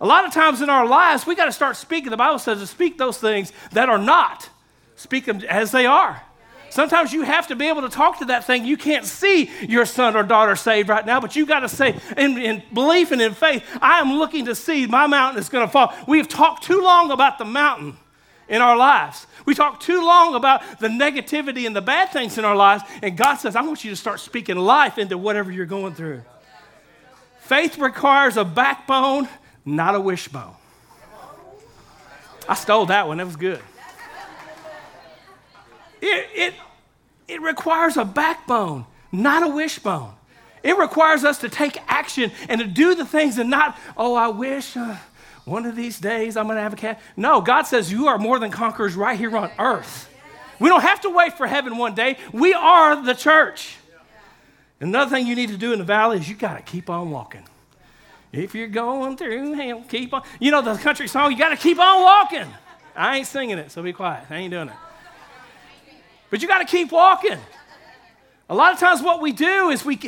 A 0.00 0.06
lot 0.06 0.24
of 0.24 0.32
times 0.32 0.62
in 0.62 0.70
our 0.70 0.86
lives, 0.86 1.26
we 1.26 1.34
got 1.34 1.46
to 1.46 1.52
start 1.52 1.76
speaking. 1.76 2.10
The 2.10 2.16
Bible 2.16 2.38
says 2.38 2.60
to 2.60 2.66
speak 2.66 2.98
those 2.98 3.18
things 3.18 3.52
that 3.72 3.88
are 3.88 3.98
not, 3.98 4.48
speak 4.96 5.24
them 5.24 5.40
as 5.48 5.72
they 5.72 5.86
are. 5.86 6.22
Sometimes 6.70 7.12
you 7.12 7.22
have 7.22 7.46
to 7.48 7.56
be 7.56 7.68
able 7.68 7.82
to 7.82 7.88
talk 7.88 8.18
to 8.18 8.26
that 8.26 8.44
thing. 8.44 8.64
You 8.64 8.76
can't 8.76 9.06
see 9.06 9.50
your 9.66 9.86
son 9.86 10.14
or 10.14 10.22
daughter 10.22 10.54
saved 10.54 10.88
right 10.88 11.04
now, 11.04 11.18
but 11.18 11.34
you 11.34 11.46
got 11.46 11.60
to 11.60 11.68
say, 11.68 11.98
in, 12.16 12.36
in, 12.38 12.62
belief 12.72 13.10
and 13.10 13.22
in 13.22 13.32
faith, 13.32 13.64
I 13.80 14.00
am 14.00 14.18
looking 14.18 14.44
to 14.44 14.54
see 14.54 14.86
my 14.86 15.06
mountain 15.06 15.40
is 15.40 15.48
going 15.48 15.66
to 15.66 15.72
fall. 15.72 15.94
We 16.06 16.18
have 16.18 16.28
talked 16.28 16.64
too 16.64 16.82
long 16.82 17.10
about 17.10 17.38
the 17.38 17.46
mountain 17.46 17.96
in 18.48 18.60
our 18.60 18.76
lives. 18.76 19.26
We 19.46 19.54
talk 19.54 19.80
too 19.80 20.04
long 20.04 20.34
about 20.34 20.62
the 20.78 20.88
negativity 20.88 21.66
and 21.66 21.74
the 21.74 21.82
bad 21.82 22.12
things 22.12 22.36
in 22.36 22.44
our 22.44 22.56
lives, 22.56 22.84
and 23.02 23.16
God 23.16 23.36
says, 23.36 23.56
I 23.56 23.62
want 23.62 23.82
you 23.82 23.90
to 23.90 23.96
start 23.96 24.20
speaking 24.20 24.56
life 24.56 24.98
into 24.98 25.16
whatever 25.16 25.50
you're 25.50 25.66
going 25.66 25.94
through. 25.94 26.22
Faith 27.40 27.78
requires 27.78 28.36
a 28.36 28.44
backbone 28.44 29.26
not 29.76 29.94
a 29.94 30.00
wishbone. 30.00 30.54
I 32.48 32.54
stole 32.54 32.86
that 32.86 33.06
one, 33.06 33.18
that 33.18 33.26
was 33.26 33.36
good. 33.36 33.60
It, 36.00 36.26
it, 36.34 36.54
it 37.26 37.42
requires 37.42 37.96
a 37.96 38.04
backbone, 38.04 38.86
not 39.12 39.42
a 39.42 39.48
wishbone. 39.48 40.14
It 40.62 40.76
requires 40.78 41.24
us 41.24 41.38
to 41.38 41.48
take 41.48 41.78
action 41.86 42.32
and 42.48 42.60
to 42.60 42.66
do 42.66 42.94
the 42.94 43.04
things 43.04 43.38
and 43.38 43.50
not, 43.50 43.78
oh, 43.96 44.14
I 44.14 44.28
wish 44.28 44.76
uh, 44.76 44.96
one 45.44 45.66
of 45.66 45.76
these 45.76 45.98
days 45.98 46.36
I'm 46.36 46.46
going 46.46 46.56
to 46.56 46.62
have 46.62 46.72
a 46.72 46.76
cat. 46.76 47.00
No, 47.16 47.40
God 47.40 47.62
says 47.62 47.92
you 47.92 48.06
are 48.08 48.18
more 48.18 48.38
than 48.38 48.50
conquerors 48.50 48.94
right 48.94 49.18
here 49.18 49.36
on 49.36 49.50
earth. 49.58 50.08
We 50.58 50.68
don't 50.68 50.82
have 50.82 51.02
to 51.02 51.10
wait 51.10 51.34
for 51.34 51.46
heaven 51.46 51.76
one 51.76 51.94
day. 51.94 52.16
We 52.32 52.54
are 52.54 53.02
the 53.02 53.14
church. 53.14 53.76
Another 54.80 55.10
thing 55.10 55.26
you 55.26 55.36
need 55.36 55.50
to 55.50 55.56
do 55.56 55.72
in 55.72 55.78
the 55.78 55.84
valley 55.84 56.18
is 56.18 56.28
you 56.28 56.34
got 56.34 56.56
to 56.56 56.62
keep 56.62 56.88
on 56.88 57.10
walking. 57.10 57.44
If 58.32 58.54
you're 58.54 58.68
going 58.68 59.16
through 59.16 59.54
hell, 59.54 59.84
keep 59.88 60.12
on. 60.12 60.22
You 60.38 60.50
know 60.50 60.62
the 60.62 60.76
country 60.76 61.08
song, 61.08 61.32
you 61.32 61.38
got 61.38 61.50
to 61.50 61.56
keep 61.56 61.78
on 61.78 62.02
walking. 62.02 62.46
I 62.94 63.18
ain't 63.18 63.26
singing 63.26 63.58
it, 63.58 63.70
so 63.70 63.82
be 63.82 63.92
quiet. 63.92 64.24
I 64.28 64.36
ain't 64.36 64.50
doing 64.50 64.68
it. 64.68 64.74
But 66.30 66.42
you 66.42 66.48
got 66.48 66.58
to 66.58 66.64
keep 66.64 66.92
walking. 66.92 67.38
A 68.48 68.54
lot 68.54 68.72
of 68.72 68.78
times, 68.78 69.02
what 69.02 69.20
we 69.20 69.32
do 69.32 69.70
is 69.70 69.84
we, 69.84 70.00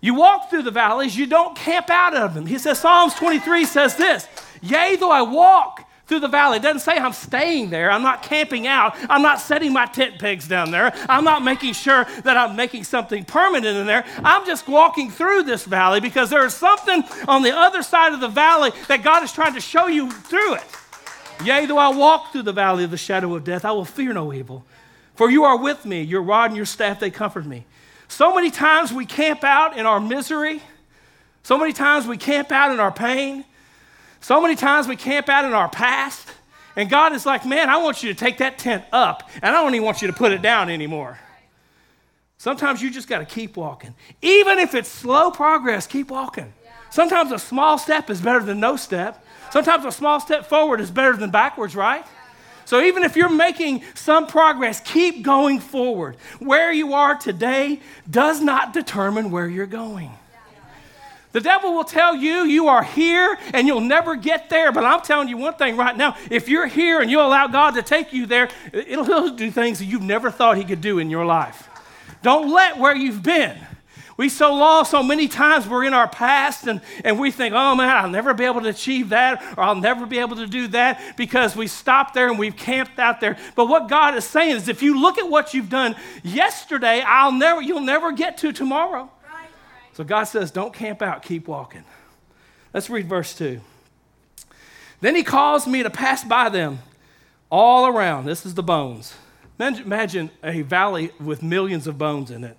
you 0.00 0.14
walk 0.14 0.50
through 0.50 0.62
the 0.62 0.70
valleys, 0.70 1.16
you 1.16 1.26
don't 1.26 1.56
camp 1.56 1.90
out 1.90 2.16
of 2.16 2.34
them. 2.34 2.46
He 2.46 2.58
says, 2.58 2.78
Psalms 2.78 3.14
23 3.14 3.64
says 3.64 3.96
this 3.96 4.26
Yea, 4.62 4.96
though 4.96 5.10
I 5.10 5.22
walk 5.22 5.89
through 6.10 6.20
the 6.20 6.28
valley. 6.28 6.56
It 6.56 6.62
doesn't 6.62 6.80
say 6.80 6.98
I'm 6.98 7.12
staying 7.12 7.70
there. 7.70 7.88
I'm 7.88 8.02
not 8.02 8.24
camping 8.24 8.66
out. 8.66 8.96
I'm 9.08 9.22
not 9.22 9.40
setting 9.40 9.72
my 9.72 9.86
tent 9.86 10.18
pegs 10.18 10.48
down 10.48 10.72
there. 10.72 10.92
I'm 11.08 11.22
not 11.22 11.44
making 11.44 11.72
sure 11.74 12.04
that 12.24 12.36
I'm 12.36 12.56
making 12.56 12.82
something 12.82 13.24
permanent 13.24 13.76
in 13.76 13.86
there. 13.86 14.04
I'm 14.24 14.44
just 14.44 14.66
walking 14.66 15.08
through 15.08 15.44
this 15.44 15.64
valley 15.64 16.00
because 16.00 16.28
there 16.28 16.44
is 16.44 16.52
something 16.52 17.04
on 17.28 17.42
the 17.42 17.56
other 17.56 17.84
side 17.84 18.12
of 18.12 18.18
the 18.18 18.28
valley 18.28 18.72
that 18.88 19.04
God 19.04 19.22
is 19.22 19.32
trying 19.32 19.54
to 19.54 19.60
show 19.60 19.86
you 19.86 20.10
through 20.10 20.54
it. 20.54 20.64
Yea, 21.44 21.66
though 21.66 21.78
I 21.78 21.90
walk 21.90 22.32
through 22.32 22.42
the 22.42 22.52
valley 22.52 22.82
of 22.82 22.90
the 22.90 22.98
shadow 22.98 23.32
of 23.36 23.44
death, 23.44 23.64
I 23.64 23.70
will 23.70 23.84
fear 23.84 24.12
no 24.12 24.32
evil. 24.32 24.64
For 25.14 25.30
you 25.30 25.44
are 25.44 25.56
with 25.56 25.84
me, 25.84 26.02
your 26.02 26.22
rod 26.22 26.46
and 26.46 26.56
your 26.56 26.66
staff, 26.66 26.98
they 26.98 27.10
comfort 27.10 27.46
me. 27.46 27.66
So 28.08 28.34
many 28.34 28.50
times 28.50 28.92
we 28.92 29.06
camp 29.06 29.44
out 29.44 29.78
in 29.78 29.86
our 29.86 30.00
misery. 30.00 30.60
So 31.44 31.56
many 31.56 31.72
times 31.72 32.08
we 32.08 32.16
camp 32.16 32.50
out 32.50 32.72
in 32.72 32.80
our 32.80 32.90
pain. 32.90 33.44
So 34.20 34.40
many 34.40 34.54
times 34.54 34.86
we 34.86 34.96
camp 34.96 35.28
out 35.28 35.44
in 35.44 35.52
our 35.52 35.68
past, 35.68 36.28
and 36.76 36.88
God 36.88 37.12
is 37.14 37.24
like, 37.26 37.44
man, 37.44 37.68
I 37.68 37.78
want 37.78 38.02
you 38.02 38.12
to 38.12 38.18
take 38.18 38.38
that 38.38 38.58
tent 38.58 38.84
up, 38.92 39.28
and 39.42 39.54
I 39.54 39.62
don't 39.62 39.74
even 39.74 39.84
want 39.84 40.02
you 40.02 40.08
to 40.08 40.14
put 40.14 40.32
it 40.32 40.42
down 40.42 40.70
anymore. 40.70 41.18
Sometimes 42.38 42.80
you 42.80 42.90
just 42.90 43.08
got 43.08 43.18
to 43.18 43.26
keep 43.26 43.56
walking. 43.56 43.94
Even 44.22 44.58
if 44.58 44.74
it's 44.74 44.88
slow 44.88 45.30
progress, 45.30 45.86
keep 45.86 46.10
walking. 46.10 46.52
Sometimes 46.90 47.32
a 47.32 47.38
small 47.38 47.78
step 47.78 48.08
is 48.10 48.20
better 48.20 48.40
than 48.40 48.60
no 48.60 48.76
step. 48.76 49.24
Sometimes 49.50 49.84
a 49.84 49.92
small 49.92 50.20
step 50.20 50.46
forward 50.46 50.80
is 50.80 50.90
better 50.90 51.16
than 51.16 51.30
backwards, 51.30 51.76
right? 51.76 52.04
So 52.64 52.80
even 52.80 53.02
if 53.02 53.16
you're 53.16 53.28
making 53.28 53.82
some 53.94 54.26
progress, 54.26 54.80
keep 54.80 55.22
going 55.22 55.60
forward. 55.60 56.16
Where 56.38 56.72
you 56.72 56.94
are 56.94 57.16
today 57.16 57.80
does 58.08 58.40
not 58.40 58.72
determine 58.72 59.30
where 59.30 59.48
you're 59.48 59.66
going. 59.66 60.10
The 61.32 61.40
devil 61.40 61.74
will 61.74 61.84
tell 61.84 62.16
you 62.16 62.44
you 62.44 62.68
are 62.68 62.82
here 62.82 63.38
and 63.54 63.66
you'll 63.66 63.80
never 63.80 64.16
get 64.16 64.50
there. 64.50 64.72
But 64.72 64.84
I'm 64.84 65.00
telling 65.00 65.28
you 65.28 65.36
one 65.36 65.54
thing 65.54 65.76
right 65.76 65.96
now 65.96 66.16
if 66.30 66.48
you're 66.48 66.66
here 66.66 67.00
and 67.00 67.10
you 67.10 67.20
allow 67.20 67.46
God 67.46 67.72
to 67.72 67.82
take 67.82 68.12
you 68.12 68.26
there, 68.26 68.48
it'll, 68.72 69.30
do 69.30 69.50
things 69.50 69.78
that 69.78 69.84
you've 69.84 70.02
never 70.02 70.30
thought 70.30 70.56
He 70.56 70.64
could 70.64 70.80
do 70.80 70.98
in 70.98 71.08
your 71.10 71.24
life. 71.24 71.68
Don't 72.22 72.50
let 72.50 72.78
where 72.78 72.96
you've 72.96 73.22
been. 73.22 73.56
We 74.16 74.28
so 74.28 74.54
lost 74.54 74.90
so 74.90 75.02
many 75.02 75.28
times 75.28 75.66
we're 75.66 75.84
in 75.84 75.94
our 75.94 76.08
past 76.08 76.66
and, 76.66 76.82
and 77.04 77.18
we 77.18 77.30
think, 77.30 77.54
oh 77.56 77.74
man, 77.74 77.88
I'll 77.88 78.10
never 78.10 78.34
be 78.34 78.44
able 78.44 78.60
to 78.60 78.68
achieve 78.68 79.10
that 79.10 79.42
or 79.56 79.62
I'll 79.62 79.74
never 79.74 80.04
be 80.04 80.18
able 80.18 80.36
to 80.36 80.46
do 80.46 80.66
that 80.68 81.16
because 81.16 81.56
we 81.56 81.66
stopped 81.66 82.12
there 82.12 82.28
and 82.28 82.38
we've 82.38 82.56
camped 82.56 82.98
out 82.98 83.20
there. 83.20 83.38
But 83.54 83.68
what 83.68 83.88
God 83.88 84.14
is 84.16 84.24
saying 84.24 84.56
is 84.56 84.68
if 84.68 84.82
you 84.82 85.00
look 85.00 85.16
at 85.16 85.30
what 85.30 85.54
you've 85.54 85.70
done 85.70 85.96
yesterday, 86.22 87.00
I'll 87.00 87.32
never, 87.32 87.62
you'll 87.62 87.80
never 87.80 88.12
get 88.12 88.36
to 88.38 88.52
tomorrow. 88.52 89.10
So 90.00 90.04
God 90.04 90.24
says, 90.24 90.50
don't 90.50 90.72
camp 90.72 91.02
out, 91.02 91.22
keep 91.22 91.46
walking. 91.46 91.84
Let's 92.72 92.88
read 92.88 93.06
verse 93.06 93.36
2. 93.36 93.60
Then 95.02 95.14
he 95.14 95.22
caused 95.22 95.66
me 95.66 95.82
to 95.82 95.90
pass 95.90 96.24
by 96.24 96.48
them 96.48 96.78
all 97.50 97.86
around. 97.86 98.24
This 98.24 98.46
is 98.46 98.54
the 98.54 98.62
bones. 98.62 99.12
Imagine 99.58 100.30
a 100.42 100.62
valley 100.62 101.10
with 101.20 101.42
millions 101.42 101.86
of 101.86 101.98
bones 101.98 102.30
in 102.30 102.44
it. 102.44 102.56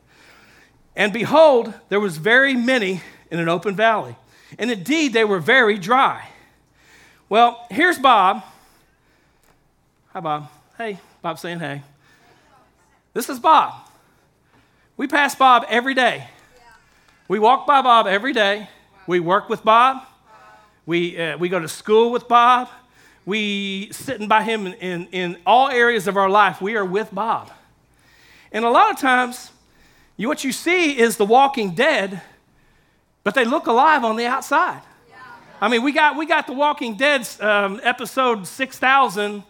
And 0.95 1.11
behold, 1.11 1.73
there 1.89 1.99
was 1.99 2.17
very 2.17 2.53
many 2.53 3.01
in 3.31 3.39
an 3.39 3.49
open 3.49 3.75
valley. 3.75 4.15
And 4.59 4.69
indeed, 4.69 5.11
they 5.11 5.25
were 5.25 5.39
very 5.39 5.79
dry. 5.79 6.27
Well, 7.27 7.65
here's 7.71 7.97
Bob. 7.97 8.43
Hi, 10.09 10.19
Bob. 10.19 10.47
Hey, 10.77 10.99
Bob 11.23 11.39
saying 11.39 11.57
hey. 11.57 11.81
This 13.15 13.29
is 13.29 13.39
Bob. 13.39 13.89
We 14.95 15.07
pass 15.07 15.33
Bob 15.33 15.65
every 15.69 15.95
day. 15.95 16.27
We 17.31 17.39
walk 17.39 17.65
by 17.65 17.81
Bob 17.81 18.07
every 18.07 18.33
day. 18.33 18.67
We 19.07 19.21
work 19.21 19.47
with 19.47 19.63
Bob. 19.63 20.03
We, 20.85 21.17
uh, 21.17 21.37
we 21.37 21.47
go 21.47 21.61
to 21.61 21.67
school 21.69 22.11
with 22.11 22.27
Bob. 22.27 22.67
We 23.25 23.87
sitting 23.93 24.27
by 24.27 24.43
him 24.43 24.67
in, 24.67 24.73
in, 24.73 25.07
in 25.13 25.37
all 25.45 25.69
areas 25.69 26.09
of 26.09 26.17
our 26.17 26.29
life. 26.29 26.61
We 26.61 26.75
are 26.75 26.83
with 26.83 27.07
Bob. 27.15 27.49
And 28.51 28.65
a 28.65 28.69
lot 28.69 28.91
of 28.91 28.99
times, 28.99 29.49
you, 30.17 30.27
what 30.27 30.43
you 30.43 30.51
see 30.51 30.99
is 30.99 31.15
the 31.15 31.23
walking 31.23 31.73
dead, 31.73 32.21
but 33.23 33.33
they 33.33 33.45
look 33.45 33.65
alive 33.67 34.03
on 34.03 34.17
the 34.17 34.25
outside. 34.25 34.81
I 35.61 35.69
mean, 35.69 35.83
we 35.83 35.93
got, 35.93 36.17
we 36.17 36.25
got 36.25 36.47
the 36.47 36.53
Walking 36.53 36.97
Dead 36.97 37.25
um, 37.39 37.79
episode 37.81 38.45
6000, 38.45 39.41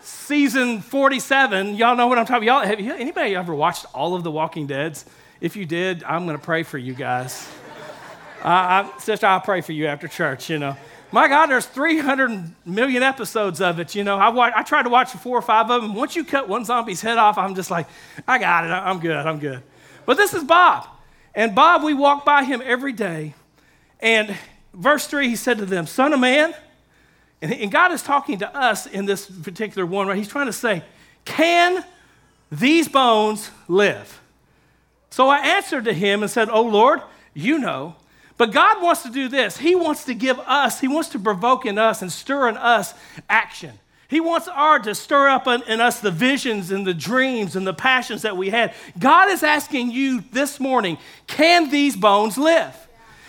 season 0.00 0.80
47. 0.80 1.76
Y'all 1.76 1.94
know 1.94 2.08
what 2.08 2.18
I'm 2.18 2.26
talking 2.26 2.48
about. 2.48 2.64
Y'all, 2.64 2.68
have 2.68 2.80
you, 2.80 2.92
anybody 2.92 3.36
ever 3.36 3.54
watched 3.54 3.86
all 3.94 4.16
of 4.16 4.24
the 4.24 4.30
Walking 4.32 4.66
Deads? 4.66 5.04
If 5.42 5.56
you 5.56 5.66
did, 5.66 6.04
I'm 6.04 6.24
going 6.24 6.38
to 6.38 6.44
pray 6.44 6.62
for 6.62 6.78
you 6.78 6.94
guys. 6.94 7.48
I, 8.44 8.88
I, 8.94 8.98
sister, 9.00 9.26
I'll 9.26 9.40
pray 9.40 9.60
for 9.60 9.72
you 9.72 9.88
after 9.88 10.06
church, 10.06 10.48
you 10.48 10.60
know. 10.60 10.76
My 11.10 11.26
God, 11.26 11.46
there's 11.46 11.66
300 11.66 12.52
million 12.64 13.02
episodes 13.02 13.60
of 13.60 13.80
it, 13.80 13.96
you 13.96 14.04
know. 14.04 14.16
I, 14.18 14.28
watch, 14.28 14.52
I 14.54 14.62
tried 14.62 14.84
to 14.84 14.88
watch 14.88 15.10
four 15.10 15.36
or 15.36 15.42
five 15.42 15.68
of 15.68 15.82
them. 15.82 15.96
Once 15.96 16.14
you 16.14 16.22
cut 16.22 16.48
one 16.48 16.64
zombie's 16.64 17.00
head 17.00 17.18
off, 17.18 17.38
I'm 17.38 17.56
just 17.56 17.72
like, 17.72 17.88
I 18.28 18.38
got 18.38 18.66
it. 18.66 18.68
I'm 18.68 19.00
good. 19.00 19.16
I'm 19.16 19.40
good. 19.40 19.64
But 20.06 20.16
this 20.16 20.32
is 20.32 20.44
Bob. 20.44 20.86
And 21.34 21.56
Bob, 21.56 21.82
we 21.82 21.92
walk 21.92 22.24
by 22.24 22.44
him 22.44 22.62
every 22.64 22.92
day. 22.92 23.34
And 23.98 24.36
verse 24.72 25.08
3, 25.08 25.28
he 25.28 25.34
said 25.34 25.58
to 25.58 25.66
them, 25.66 25.88
Son 25.88 26.12
of 26.12 26.20
man, 26.20 26.54
and 27.40 27.72
God 27.72 27.90
is 27.90 28.04
talking 28.04 28.38
to 28.38 28.56
us 28.56 28.86
in 28.86 29.06
this 29.06 29.28
particular 29.28 29.84
one, 29.84 30.06
right? 30.06 30.16
He's 30.16 30.28
trying 30.28 30.46
to 30.46 30.52
say, 30.52 30.84
Can 31.24 31.84
these 32.52 32.86
bones 32.86 33.50
live? 33.66 34.20
So 35.12 35.28
I 35.28 35.40
answered 35.40 35.84
to 35.84 35.92
him 35.92 36.22
and 36.22 36.30
said, 36.30 36.48
Oh 36.48 36.62
Lord, 36.62 37.02
you 37.34 37.58
know. 37.58 37.96
But 38.38 38.50
God 38.50 38.82
wants 38.82 39.02
to 39.02 39.10
do 39.10 39.28
this. 39.28 39.58
He 39.58 39.74
wants 39.74 40.04
to 40.04 40.14
give 40.14 40.38
us, 40.40 40.80
He 40.80 40.88
wants 40.88 41.10
to 41.10 41.18
provoke 41.18 41.66
in 41.66 41.76
us 41.78 42.00
and 42.00 42.10
stir 42.10 42.48
in 42.48 42.56
us 42.56 42.94
action. 43.28 43.78
He 44.08 44.20
wants 44.20 44.48
our 44.48 44.78
to 44.78 44.94
stir 44.94 45.28
up 45.28 45.46
in, 45.46 45.80
us 45.80 46.00
the 46.00 46.10
visions 46.10 46.70
and 46.70 46.86
the 46.86 46.94
dreams 46.94 47.56
and 47.56 47.66
the 47.66 47.74
passions 47.74 48.22
that 48.22 48.36
we 48.36 48.48
had. 48.50 48.74
God 48.98 49.30
is 49.30 49.42
asking 49.42 49.90
you 49.90 50.22
this 50.32 50.58
morning, 50.58 50.98
can 51.26 51.70
these 51.70 51.94
bones 51.94 52.36
live? 52.36 52.74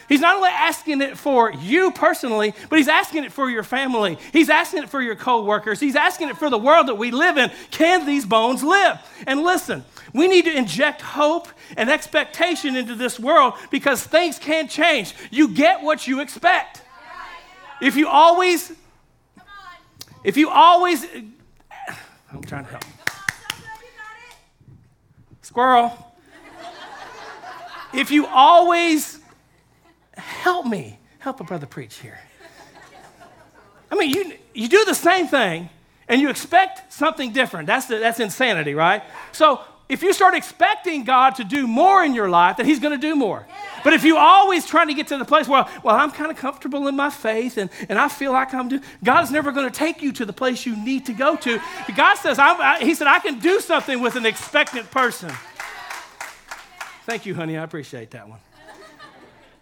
He's 0.10 0.22
not 0.22 0.36
only 0.36 0.50
asking 0.50 1.02
it 1.02 1.18
for 1.18 1.52
you 1.52 1.92
personally, 1.92 2.54
but 2.70 2.78
he's 2.78 2.88
asking 2.88 3.24
it 3.24 3.32
for 3.32 3.50
your 3.50 3.64
family. 3.64 4.18
He's 4.32 4.50
asking 4.50 4.84
it 4.84 4.90
for 4.90 5.02
your 5.02 5.16
coworkers. 5.16 5.80
He's 5.80 5.96
asking 5.96 6.30
it 6.30 6.38
for 6.38 6.50
the 6.50 6.58
world 6.58 6.88
that 6.88 6.96
we 6.96 7.12
live 7.12 7.38
in. 7.38 7.52
Can 7.72 8.06
these 8.06 8.26
bones 8.26 8.64
live? 8.64 9.00
And 9.26 9.42
listen, 9.42 9.84
we 10.14 10.28
need 10.28 10.46
to 10.46 10.56
inject 10.56 11.02
hope 11.02 11.48
and 11.76 11.90
expectation 11.90 12.76
into 12.76 12.96
this 12.96 13.20
world 13.20 13.56
because 13.72 14.04
things 14.04 14.38
can 14.38 14.68
change. 14.68 15.14
You 15.32 15.50
get 15.50 15.82
what 15.82 16.08
you 16.08 16.22
expect. 16.22 16.84
If 17.82 17.96
you 17.96 18.08
always, 18.08 18.72
if 20.24 20.38
you 20.38 20.50
always, 20.50 21.06
I'm 22.32 22.44
trying 22.44 22.66
to 22.66 22.72
help. 22.72 22.84
Squirrel. 25.42 26.16
If 27.94 28.10
you 28.12 28.26
always, 28.28 29.20
help 30.16 30.66
me, 30.66 31.00
help 31.20 31.42
a 31.42 31.44
brother 31.44 31.66
preach 31.66 31.98
here. 31.98 32.20
I 33.92 33.96
mean, 33.96 34.10
you, 34.10 34.34
you 34.54 34.68
do 34.68 34.86
the 34.86 34.96
same 34.96 35.28
thing 35.28 35.70
and 36.08 36.22
you 36.22 36.30
expect 36.30 36.92
something 36.92 37.34
different. 37.34 37.68
That's, 37.68 37.88
the, 37.88 38.00
that's 38.00 38.20
insanity, 38.20 38.74
right? 38.74 39.04
So 39.32 39.62
if 39.90 40.02
you 40.02 40.14
start 40.14 40.34
expecting 40.34 41.04
God 41.04 41.36
to 41.36 41.44
do 41.44 41.68
more 41.68 42.04
in 42.04 42.16
your 42.16 42.30
life, 42.30 42.58
then 42.58 42.66
He's 42.66 42.80
going 42.80 43.00
to 43.00 43.08
do 43.08 43.16
more. 43.16 43.46
But 43.84 43.94
if 43.94 44.04
you 44.04 44.18
always 44.18 44.66
trying 44.66 44.88
to 44.88 44.94
get 44.94 45.08
to 45.08 45.18
the 45.18 45.26
place 45.26 45.48
where, 45.48 45.66
well, 45.84 45.96
I'm 45.96 46.12
kind 46.12 46.32
of 46.32 46.38
comfortable 46.38 46.88
in 46.88 46.96
my 46.96 47.10
faith 47.10 47.58
and, 47.58 47.70
and 47.90 48.00
I 48.00 48.08
feel 48.08 48.32
like 48.32 48.54
I'm 48.54 48.70
doing, 48.70 48.84
God's 49.04 49.30
never 49.30 49.52
going 49.52 49.70
to 49.70 49.78
take 49.78 50.02
you 50.02 50.12
to 50.14 50.26
the 50.26 50.34
place 50.34 50.66
you 50.66 50.76
need 50.76 51.06
to 51.08 51.14
go 51.14 51.36
to. 51.36 51.60
God 51.96 52.16
says, 52.16 52.40
I, 52.40 52.80
He 52.80 52.96
said, 52.96 53.08
I 53.08 53.20
can 53.20 53.40
do 53.40 53.60
something 53.60 54.02
with 54.02 54.16
an 54.16 54.26
expectant 54.26 54.90
person. 54.90 55.32
Thank 57.06 57.26
you, 57.26 57.36
honey. 57.36 57.58
I 57.58 57.64
appreciate 57.64 58.12
that 58.12 58.30
one. 58.30 58.40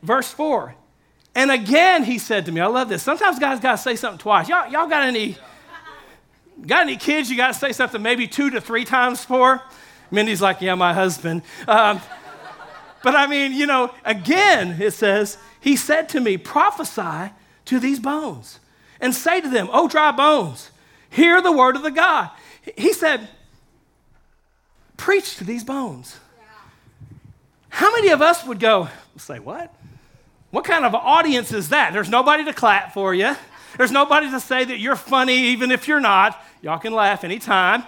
Verse 0.03 0.31
4. 0.31 0.75
And 1.33 1.49
again, 1.49 2.03
he 2.03 2.19
said 2.19 2.45
to 2.45 2.51
me, 2.51 2.59
I 2.59 2.67
love 2.67 2.89
this. 2.89 3.01
Sometimes 3.01 3.39
God's 3.39 3.61
got 3.61 3.71
to 3.71 3.77
say 3.77 3.95
something 3.95 4.19
twice. 4.19 4.49
Y'all, 4.49 4.69
y'all 4.71 4.87
got 4.87 5.03
any 5.03 5.37
got 6.67 6.81
any 6.81 6.97
kids 6.97 7.29
you 7.29 7.37
got 7.37 7.53
to 7.53 7.59
say 7.59 7.71
something 7.71 8.01
maybe 8.01 8.27
two 8.27 8.49
to 8.51 8.61
three 8.61 8.85
times 8.85 9.23
for? 9.23 9.63
Mindy's 10.11 10.41
like, 10.41 10.61
yeah, 10.61 10.75
my 10.75 10.93
husband. 10.93 11.41
Um, 11.67 12.01
but 13.03 13.15
I 13.15 13.27
mean, 13.27 13.53
you 13.53 13.65
know, 13.65 13.93
again, 14.05 14.81
it 14.81 14.91
says, 14.91 15.37
he 15.59 15.75
said 15.75 16.09
to 16.09 16.19
me, 16.19 16.37
prophesy 16.37 17.33
to 17.65 17.79
these 17.79 17.99
bones 17.99 18.59
and 18.99 19.15
say 19.15 19.41
to 19.41 19.49
them, 19.49 19.69
oh, 19.71 19.87
dry 19.87 20.11
bones, 20.11 20.71
hear 21.09 21.41
the 21.41 21.51
word 21.51 21.75
of 21.75 21.83
the 21.83 21.91
God. 21.91 22.29
He 22.77 22.93
said, 22.93 23.27
preach 24.97 25.37
to 25.37 25.43
these 25.43 25.63
bones. 25.63 26.19
How 27.69 27.91
many 27.93 28.09
of 28.09 28.21
us 28.21 28.45
would 28.45 28.59
go, 28.59 28.89
say, 29.17 29.39
what? 29.39 29.73
What 30.51 30.65
kind 30.65 30.83
of 30.83 30.93
audience 30.93 31.53
is 31.53 31.69
that? 31.69 31.93
There's 31.93 32.09
nobody 32.09 32.43
to 32.45 32.53
clap 32.53 32.93
for 32.93 33.15
you. 33.15 33.35
There's 33.77 33.91
nobody 33.91 34.29
to 34.31 34.39
say 34.39 34.65
that 34.65 34.79
you're 34.79 34.97
funny, 34.97 35.37
even 35.47 35.71
if 35.71 35.87
you're 35.87 36.01
not. 36.01 36.39
Y'all 36.61 36.77
can 36.77 36.93
laugh 36.93 37.23
anytime. 37.23 37.83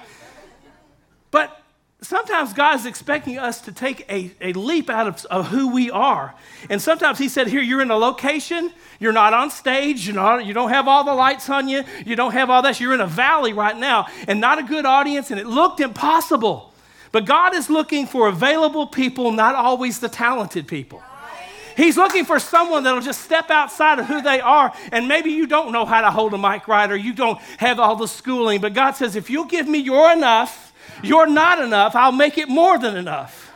But 1.29 1.61
sometimes 2.03 2.53
God 2.53 2.79
is 2.79 2.85
expecting 2.85 3.39
us 3.39 3.61
to 3.61 3.71
take 3.71 4.05
a, 4.11 4.31
a 4.41 4.53
leap 4.53 4.89
out 4.89 5.07
of, 5.07 5.25
of 5.25 5.47
who 5.47 5.73
we 5.73 5.89
are. 5.89 6.35
And 6.69 6.81
sometimes 6.81 7.17
He 7.17 7.29
said, 7.29 7.47
Here, 7.47 7.61
you're 7.61 7.81
in 7.81 7.91
a 7.91 7.97
location, 7.97 8.71
you're 8.99 9.13
not 9.13 9.33
on 9.33 9.49
stage, 9.49 10.05
you're 10.05 10.15
not, 10.15 10.45
you 10.45 10.53
don't 10.53 10.69
have 10.69 10.87
all 10.87 11.03
the 11.03 11.13
lights 11.13 11.49
on 11.49 11.67
you, 11.67 11.83
you 12.05 12.15
don't 12.15 12.33
have 12.33 12.49
all 12.49 12.61
this. 12.61 12.79
You're 12.79 12.93
in 12.93 13.01
a 13.01 13.07
valley 13.07 13.53
right 13.53 13.77
now 13.77 14.07
and 14.27 14.39
not 14.39 14.59
a 14.59 14.63
good 14.63 14.85
audience, 14.85 15.31
and 15.31 15.39
it 15.39 15.47
looked 15.47 15.79
impossible. 15.79 16.73
But 17.11 17.25
God 17.25 17.55
is 17.55 17.69
looking 17.69 18.07
for 18.07 18.27
available 18.27 18.87
people, 18.87 19.31
not 19.31 19.55
always 19.55 19.99
the 19.99 20.09
talented 20.09 20.67
people. 20.67 21.01
He's 21.75 21.97
looking 21.97 22.25
for 22.25 22.39
someone 22.39 22.83
that'll 22.83 23.01
just 23.01 23.21
step 23.21 23.49
outside 23.49 23.99
of 23.99 24.05
who 24.05 24.21
they 24.21 24.39
are. 24.39 24.73
And 24.91 25.07
maybe 25.07 25.31
you 25.31 25.47
don't 25.47 25.71
know 25.71 25.85
how 25.85 26.01
to 26.01 26.11
hold 26.11 26.33
a 26.33 26.37
mic 26.37 26.67
right 26.67 26.91
or 26.91 26.95
you 26.95 27.13
don't 27.13 27.39
have 27.57 27.79
all 27.79 27.95
the 27.95 28.07
schooling. 28.07 28.61
But 28.61 28.73
God 28.73 28.91
says, 28.91 29.15
if 29.15 29.29
you'll 29.29 29.45
give 29.45 29.67
me 29.67 29.79
your 29.79 30.11
enough, 30.11 30.72
you're 31.01 31.27
not 31.27 31.59
enough. 31.59 31.95
I'll 31.95 32.11
make 32.11 32.37
it 32.37 32.49
more 32.49 32.77
than 32.77 32.95
enough. 32.95 33.51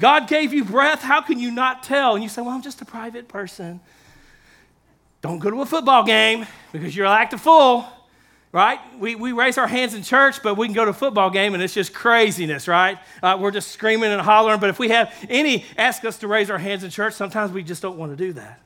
God 0.00 0.26
gave 0.28 0.52
you 0.52 0.64
breath. 0.64 1.00
How 1.00 1.20
can 1.20 1.38
you 1.38 1.50
not 1.50 1.82
tell? 1.82 2.14
And 2.14 2.22
you 2.22 2.28
say, 2.28 2.42
Well, 2.42 2.50
I'm 2.50 2.62
just 2.62 2.80
a 2.80 2.84
private 2.84 3.28
person. 3.28 3.80
Don't 5.20 5.38
go 5.38 5.50
to 5.50 5.62
a 5.62 5.66
football 5.66 6.02
game 6.02 6.46
because 6.72 6.96
you'll 6.96 7.08
act 7.08 7.32
a 7.32 7.38
fool. 7.38 7.86
Right? 8.52 8.78
We, 8.98 9.14
we 9.14 9.32
raise 9.32 9.56
our 9.56 9.66
hands 9.66 9.94
in 9.94 10.02
church, 10.02 10.42
but 10.42 10.56
we 10.56 10.66
can 10.66 10.74
go 10.74 10.84
to 10.84 10.90
a 10.90 10.94
football 10.94 11.30
game 11.30 11.54
and 11.54 11.62
it's 11.62 11.74
just 11.74 11.94
craziness, 11.94 12.68
right? 12.68 12.98
Uh, 13.22 13.38
we're 13.40 13.50
just 13.50 13.70
screaming 13.70 14.12
and 14.12 14.20
hollering. 14.20 14.60
But 14.60 14.70
if 14.70 14.78
we 14.78 14.90
have 14.90 15.12
any 15.28 15.64
ask 15.78 16.04
us 16.04 16.18
to 16.18 16.28
raise 16.28 16.50
our 16.50 16.58
hands 16.58 16.84
in 16.84 16.90
church, 16.90 17.14
sometimes 17.14 17.50
we 17.52 17.62
just 17.62 17.80
don't 17.80 17.96
want 17.96 18.12
to 18.12 18.16
do 18.16 18.34
that. 18.34 18.60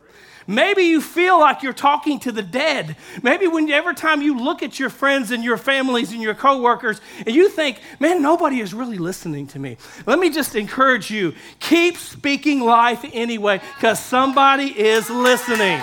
Maybe 0.48 0.82
you 0.82 1.00
feel 1.00 1.40
like 1.40 1.64
you're 1.64 1.72
talking 1.72 2.20
to 2.20 2.30
the 2.30 2.42
dead. 2.42 2.96
Maybe 3.20 3.48
when 3.48 3.68
every 3.70 3.96
time 3.96 4.22
you 4.22 4.38
look 4.38 4.62
at 4.62 4.78
your 4.78 4.90
friends 4.90 5.32
and 5.32 5.42
your 5.42 5.56
families 5.56 6.12
and 6.12 6.22
your 6.22 6.34
coworkers 6.34 7.00
and 7.26 7.34
you 7.34 7.48
think, 7.48 7.80
man, 7.98 8.22
nobody 8.22 8.60
is 8.60 8.72
really 8.72 8.98
listening 8.98 9.48
to 9.48 9.58
me. 9.58 9.76
Let 10.06 10.20
me 10.20 10.30
just 10.30 10.54
encourage 10.54 11.10
you 11.10 11.34
keep 11.58 11.96
speaking 11.96 12.60
life 12.60 13.04
anyway, 13.12 13.60
because 13.76 13.98
somebody 13.98 14.66
is 14.66 15.10
listening. 15.10 15.80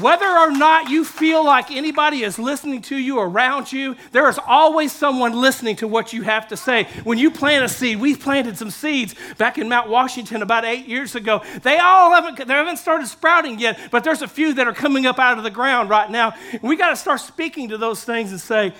Whether 0.00 0.26
or 0.26 0.50
not 0.50 0.88
you 0.88 1.04
feel 1.04 1.44
like 1.44 1.70
anybody 1.70 2.22
is 2.22 2.38
listening 2.38 2.80
to 2.82 2.96
you 2.96 3.18
around 3.18 3.70
you, 3.70 3.94
there 4.10 4.26
is 4.28 4.38
always 4.46 4.90
someone 4.90 5.32
listening 5.32 5.76
to 5.76 5.88
what 5.88 6.14
you 6.14 6.22
have 6.22 6.48
to 6.48 6.56
say. 6.56 6.84
When 7.04 7.18
you 7.18 7.30
plant 7.30 7.64
a 7.64 7.68
seed, 7.68 8.00
we 8.00 8.16
planted 8.16 8.56
some 8.56 8.70
seeds 8.70 9.14
back 9.36 9.58
in 9.58 9.68
Mount 9.68 9.90
Washington 9.90 10.40
about 10.40 10.64
eight 10.64 10.86
years 10.86 11.14
ago. 11.14 11.42
They 11.62 11.76
all 11.78 12.10
haven't, 12.10 12.48
they 12.48 12.54
haven't 12.54 12.78
started 12.78 13.06
sprouting 13.06 13.58
yet, 13.58 13.78
but 13.90 14.02
there's 14.02 14.22
a 14.22 14.28
few 14.28 14.54
that 14.54 14.66
are 14.66 14.72
coming 14.72 15.04
up 15.04 15.18
out 15.18 15.36
of 15.36 15.44
the 15.44 15.50
ground 15.50 15.90
right 15.90 16.10
now. 16.10 16.34
We 16.62 16.76
got 16.76 16.90
to 16.90 16.96
start 16.96 17.20
speaking 17.20 17.68
to 17.68 17.76
those 17.76 18.02
things 18.02 18.30
and 18.30 18.40
say, 18.40 18.72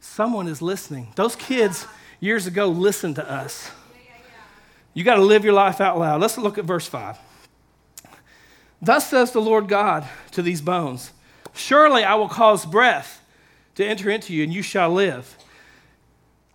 someone 0.00 0.48
is 0.48 0.62
listening. 0.62 1.08
Those 1.16 1.36
kids 1.36 1.86
years 2.18 2.46
ago 2.46 2.68
listened 2.68 3.16
to 3.16 3.30
us. 3.30 3.70
You 4.94 5.04
got 5.04 5.16
to 5.16 5.22
live 5.22 5.44
your 5.44 5.54
life 5.54 5.82
out 5.82 5.98
loud. 5.98 6.20
Let's 6.20 6.38
look 6.38 6.56
at 6.56 6.64
verse 6.64 6.86
5. 6.86 7.18
Thus 8.82 9.08
says 9.08 9.32
the 9.32 9.40
Lord 9.40 9.68
God 9.68 10.08
to 10.32 10.42
these 10.42 10.60
bones 10.60 11.12
Surely 11.52 12.04
I 12.04 12.14
will 12.14 12.28
cause 12.28 12.64
breath 12.64 13.22
to 13.74 13.84
enter 13.84 14.10
into 14.10 14.32
you, 14.32 14.44
and 14.44 14.52
you 14.52 14.62
shall 14.62 14.90
live. 14.90 15.36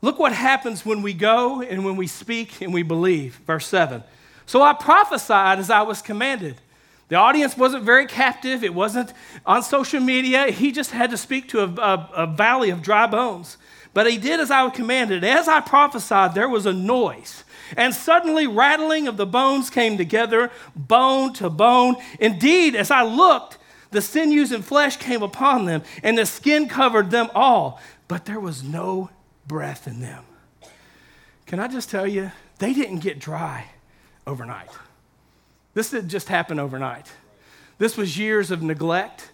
Look 0.01 0.19
what 0.19 0.33
happens 0.33 0.85
when 0.85 1.01
we 1.01 1.13
go 1.13 1.61
and 1.61 1.83
when 1.83 1.95
we 1.95 2.07
speak 2.07 2.61
and 2.61 2.73
we 2.73 2.83
believe. 2.83 3.41
Verse 3.47 3.65
7. 3.67 4.03
So 4.45 4.61
I 4.61 4.73
prophesied 4.73 5.59
as 5.59 5.69
I 5.69 5.81
was 5.81 6.01
commanded. 6.01 6.61
The 7.07 7.15
audience 7.15 7.57
wasn't 7.57 7.83
very 7.83 8.05
captive, 8.07 8.63
it 8.63 8.73
wasn't 8.73 9.13
on 9.45 9.63
social 9.63 9.99
media. 9.99 10.47
He 10.51 10.71
just 10.71 10.91
had 10.91 11.11
to 11.11 11.17
speak 11.17 11.49
to 11.49 11.61
a, 11.61 11.67
a, 11.67 12.09
a 12.15 12.27
valley 12.27 12.69
of 12.71 12.81
dry 12.81 13.07
bones. 13.07 13.57
But 13.93 14.09
he 14.11 14.17
did 14.17 14.39
as 14.39 14.51
I 14.51 14.63
was 14.63 14.73
commanded. 14.73 15.23
As 15.23 15.47
I 15.47 15.61
prophesied, 15.61 16.35
there 16.35 16.49
was 16.49 16.65
a 16.65 16.73
noise 16.73 17.44
and 17.75 17.93
suddenly, 17.93 18.47
rattling 18.47 19.07
of 19.07 19.17
the 19.17 19.25
bones 19.25 19.69
came 19.69 19.97
together, 19.97 20.51
bone 20.75 21.33
to 21.33 21.49
bone. 21.49 21.95
Indeed, 22.19 22.75
as 22.75 22.91
I 22.91 23.03
looked, 23.03 23.57
the 23.91 24.01
sinews 24.01 24.51
and 24.51 24.63
flesh 24.63 24.97
came 24.97 25.23
upon 25.23 25.65
them, 25.65 25.83
and 26.03 26.17
the 26.17 26.25
skin 26.25 26.67
covered 26.67 27.11
them 27.11 27.29
all, 27.33 27.81
but 28.07 28.25
there 28.25 28.39
was 28.39 28.63
no 28.63 29.09
breath 29.47 29.87
in 29.87 30.01
them. 30.01 30.23
Can 31.45 31.59
I 31.59 31.67
just 31.67 31.89
tell 31.89 32.07
you, 32.07 32.31
they 32.59 32.73
didn't 32.73 32.99
get 32.99 33.19
dry 33.19 33.65
overnight. 34.25 34.69
This 35.73 35.91
didn't 35.91 36.09
just 36.09 36.29
happen 36.29 36.59
overnight. 36.59 37.11
This 37.77 37.97
was 37.97 38.17
years 38.17 38.51
of 38.51 38.61
neglect. 38.61 39.31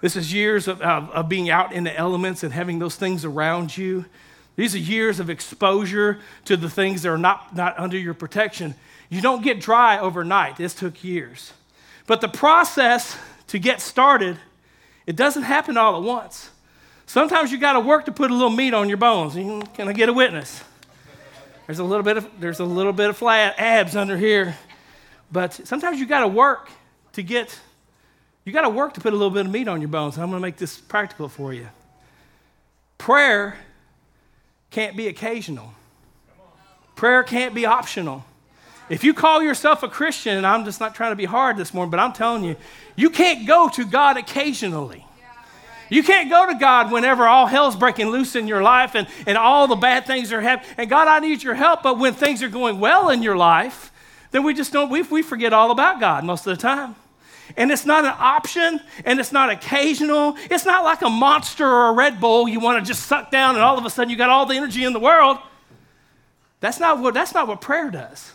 This 0.00 0.16
is 0.16 0.32
years 0.32 0.66
of, 0.66 0.80
of, 0.80 1.10
of 1.10 1.28
being 1.28 1.50
out 1.50 1.72
in 1.72 1.84
the 1.84 1.96
elements 1.96 2.42
and 2.42 2.52
having 2.52 2.78
those 2.78 2.96
things 2.96 3.24
around 3.24 3.76
you 3.76 4.06
these 4.56 4.74
are 4.74 4.78
years 4.78 5.18
of 5.18 5.30
exposure 5.30 6.18
to 6.44 6.56
the 6.56 6.68
things 6.68 7.02
that 7.02 7.08
are 7.08 7.18
not, 7.18 7.56
not 7.56 7.78
under 7.78 7.96
your 7.96 8.14
protection. 8.14 8.74
You 9.08 9.20
don't 9.20 9.42
get 9.42 9.60
dry 9.60 9.98
overnight. 9.98 10.56
This 10.56 10.74
took 10.74 11.02
years. 11.02 11.52
But 12.06 12.20
the 12.20 12.28
process 12.28 13.16
to 13.48 13.58
get 13.58 13.80
started, 13.80 14.36
it 15.06 15.16
doesn't 15.16 15.44
happen 15.44 15.76
all 15.76 15.96
at 15.96 16.02
once. 16.02 16.50
Sometimes 17.06 17.52
you 17.52 17.58
got 17.58 17.74
to 17.74 17.80
work 17.80 18.06
to 18.06 18.12
put 18.12 18.30
a 18.30 18.34
little 18.34 18.50
meat 18.50 18.74
on 18.74 18.88
your 18.88 18.98
bones. 18.98 19.34
Can 19.34 19.88
I 19.88 19.92
get 19.92 20.08
a 20.08 20.12
witness? 20.12 20.62
There's 21.66 21.78
a 21.78 21.84
little 21.84 22.02
bit 22.02 22.16
of 22.16 22.28
there's 22.40 22.60
a 22.60 22.64
little 22.64 22.92
bit 22.92 23.08
of 23.10 23.16
flat 23.16 23.54
abs 23.58 23.96
under 23.96 24.16
here, 24.16 24.56
but 25.30 25.54
sometimes 25.66 26.00
you 26.00 26.06
got 26.06 26.20
to 26.20 26.28
work 26.28 26.70
to 27.12 27.22
get 27.22 27.58
you 28.44 28.52
got 28.52 28.62
to 28.62 28.70
work 28.70 28.94
to 28.94 29.00
put 29.00 29.12
a 29.12 29.16
little 29.16 29.30
bit 29.30 29.46
of 29.46 29.52
meat 29.52 29.68
on 29.68 29.80
your 29.80 29.88
bones. 29.88 30.18
I'm 30.18 30.30
going 30.30 30.40
to 30.40 30.46
make 30.46 30.56
this 30.56 30.78
practical 30.78 31.28
for 31.28 31.52
you. 31.52 31.68
Prayer 32.98 33.56
can't 34.72 34.96
be 34.96 35.06
occasional. 35.06 35.72
Prayer 36.96 37.22
can't 37.22 37.54
be 37.54 37.66
optional. 37.66 38.24
If 38.88 39.04
you 39.04 39.14
call 39.14 39.42
yourself 39.42 39.82
a 39.82 39.88
Christian, 39.88 40.36
and 40.36 40.46
I'm 40.46 40.64
just 40.64 40.80
not 40.80 40.94
trying 40.94 41.12
to 41.12 41.16
be 41.16 41.24
hard 41.24 41.56
this 41.56 41.72
morning, 41.72 41.90
but 41.90 42.00
I'm 42.00 42.12
telling 42.12 42.44
you, 42.44 42.56
you 42.96 43.10
can't 43.10 43.46
go 43.46 43.68
to 43.68 43.84
God 43.84 44.16
occasionally. 44.16 45.06
You 45.88 46.02
can't 46.02 46.30
go 46.30 46.46
to 46.46 46.54
God 46.54 46.90
whenever 46.90 47.26
all 47.26 47.46
hell's 47.46 47.76
breaking 47.76 48.08
loose 48.08 48.34
in 48.34 48.48
your 48.48 48.62
life 48.62 48.94
and, 48.94 49.06
and 49.26 49.36
all 49.36 49.66
the 49.66 49.76
bad 49.76 50.06
things 50.06 50.32
are 50.32 50.40
happening. 50.40 50.74
And 50.78 50.88
God, 50.88 51.06
I 51.06 51.18
need 51.18 51.42
your 51.42 51.54
help. 51.54 51.82
But 51.82 51.98
when 51.98 52.14
things 52.14 52.42
are 52.42 52.48
going 52.48 52.80
well 52.80 53.10
in 53.10 53.22
your 53.22 53.36
life, 53.36 53.92
then 54.30 54.42
we 54.42 54.54
just 54.54 54.72
don't, 54.72 54.88
we, 54.88 55.02
we 55.02 55.20
forget 55.20 55.52
all 55.52 55.70
about 55.70 56.00
God 56.00 56.24
most 56.24 56.46
of 56.46 56.56
the 56.56 56.62
time. 56.62 56.94
And 57.56 57.70
it's 57.70 57.84
not 57.84 58.04
an 58.04 58.14
option 58.18 58.80
and 59.04 59.20
it's 59.20 59.32
not 59.32 59.50
occasional. 59.50 60.36
It's 60.50 60.64
not 60.64 60.84
like 60.84 61.02
a 61.02 61.10
monster 61.10 61.66
or 61.66 61.88
a 61.88 61.92
Red 61.92 62.20
Bull 62.20 62.48
you 62.48 62.60
want 62.60 62.84
to 62.84 62.88
just 62.88 63.06
suck 63.06 63.30
down 63.30 63.54
and 63.54 63.64
all 63.64 63.78
of 63.78 63.84
a 63.84 63.90
sudden 63.90 64.10
you 64.10 64.16
got 64.16 64.30
all 64.30 64.46
the 64.46 64.54
energy 64.54 64.84
in 64.84 64.92
the 64.92 65.00
world. 65.00 65.38
That's 66.60 66.78
not 66.78 67.00
what, 67.00 67.14
that's 67.14 67.34
not 67.34 67.48
what 67.48 67.60
prayer 67.60 67.90
does. 67.90 68.32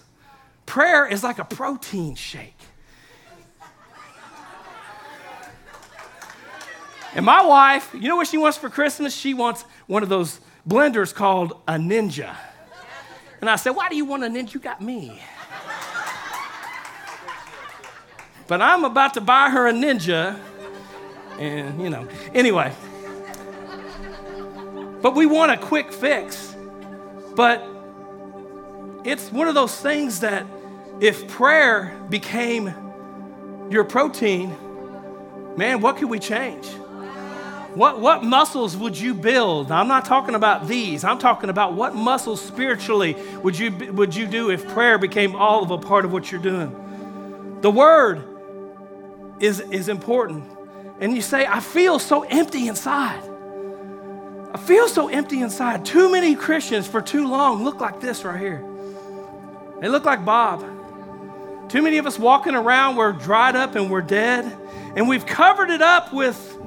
Prayer 0.66 1.08
is 1.08 1.24
like 1.24 1.40
a 1.40 1.46
protein 1.46 2.16
shake. 2.16 2.54
And 7.16 7.26
my 7.26 7.44
wife, 7.44 7.90
you 7.94 8.08
know 8.08 8.18
what 8.18 8.28
she 8.28 8.38
wants 8.38 8.58
for 8.58 8.70
Christmas? 8.70 9.16
She 9.16 9.34
wants 9.34 9.64
one 9.88 10.04
of 10.04 10.10
those 10.10 10.40
blenders 10.68 11.14
called 11.14 11.54
a 11.68 11.74
Ninja. 11.74 12.36
And 13.42 13.50
I 13.50 13.56
said, 13.56 13.72
Why 13.72 13.90
do 13.90 13.96
you 13.96 14.06
want 14.06 14.24
a 14.24 14.28
Ninja? 14.28 14.54
You 14.54 14.60
got 14.60 14.82
me. 14.82 15.20
But 18.48 18.62
I'm 18.62 18.86
about 18.86 19.14
to 19.16 19.22
buy 19.22 19.50
her 19.50 19.68
a 19.68 19.74
ninja. 19.74 20.40
And, 21.38 21.82
you 21.82 21.90
know, 21.90 22.08
anyway. 22.34 22.74
But 25.02 25.16
we 25.16 25.26
want 25.26 25.52
a 25.52 25.58
quick 25.58 25.92
fix. 25.92 26.56
But 27.36 27.64
it's 29.04 29.32
one 29.32 29.48
of 29.48 29.56
those 29.56 29.76
things 29.80 30.22
that 30.22 30.46
if 31.00 31.28
prayer 31.28 32.00
became 32.10 32.74
your 33.70 33.84
protein, 33.84 34.56
man, 35.56 35.82
what 35.82 35.98
could 35.98 36.10
we 36.10 36.20
change? 36.20 36.68
What, 37.76 38.00
what 38.00 38.24
muscles 38.24 38.76
would 38.76 38.98
you 38.98 39.14
build? 39.14 39.72
I'm 39.72 39.88
not 39.88 40.06
talking 40.06 40.34
about 40.34 40.68
these. 40.68 41.04
I'm 41.04 41.20
talking 41.20 41.52
about 41.52 41.74
what 41.74 41.94
muscles 41.94 42.42
spiritually 42.42 43.16
would 43.44 43.60
you, 43.60 43.72
would 43.94 44.16
you 44.16 44.26
do 44.26 44.50
if 44.50 44.68
prayer 44.70 44.98
became 44.98 45.36
all 45.36 45.62
of 45.62 45.70
a 45.70 45.78
part 45.78 46.04
of 46.04 46.12
what 46.12 46.32
you're 46.32 46.42
doing? 46.42 47.60
The 47.62 47.70
Word 47.70 48.37
is, 49.40 49.60
is 49.60 49.90
important. 49.90 50.44
And 51.00 51.16
you 51.16 51.22
say, 51.22 51.46
I 51.46 51.60
feel 51.60 52.00
so 52.00 52.24
empty 52.24 52.68
inside. 52.68 53.24
I 54.54 54.58
feel 54.58 54.88
so 54.88 55.10
empty 55.10 55.42
inside. 55.42 55.86
Too 55.86 56.12
many 56.12 56.36
Christians 56.36 56.88
for 56.88 57.02
too 57.02 57.28
long 57.28 57.64
look 57.64 57.80
like 57.80 58.00
this 58.00 58.24
right 58.24 58.40
here. 58.40 58.64
They 59.80 59.90
look 59.90 60.06
like 60.06 60.26
Bob. 60.26 60.62
Too 61.70 61.82
many 61.82 61.98
of 61.98 62.08
us 62.08 62.18
walking 62.18 62.56
around, 62.56 62.96
we're 62.96 63.12
dried 63.12 63.56
up 63.56 63.76
and 63.76 63.92
we're 63.92 64.02
dead. 64.02 64.46
And 64.96 65.08
we've 65.08 65.26
covered 65.26 65.70
it 65.70 65.82
up 65.82 66.14
with 66.14 66.58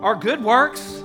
our 0.00 0.16
good 0.16 0.42
works. 0.42 1.04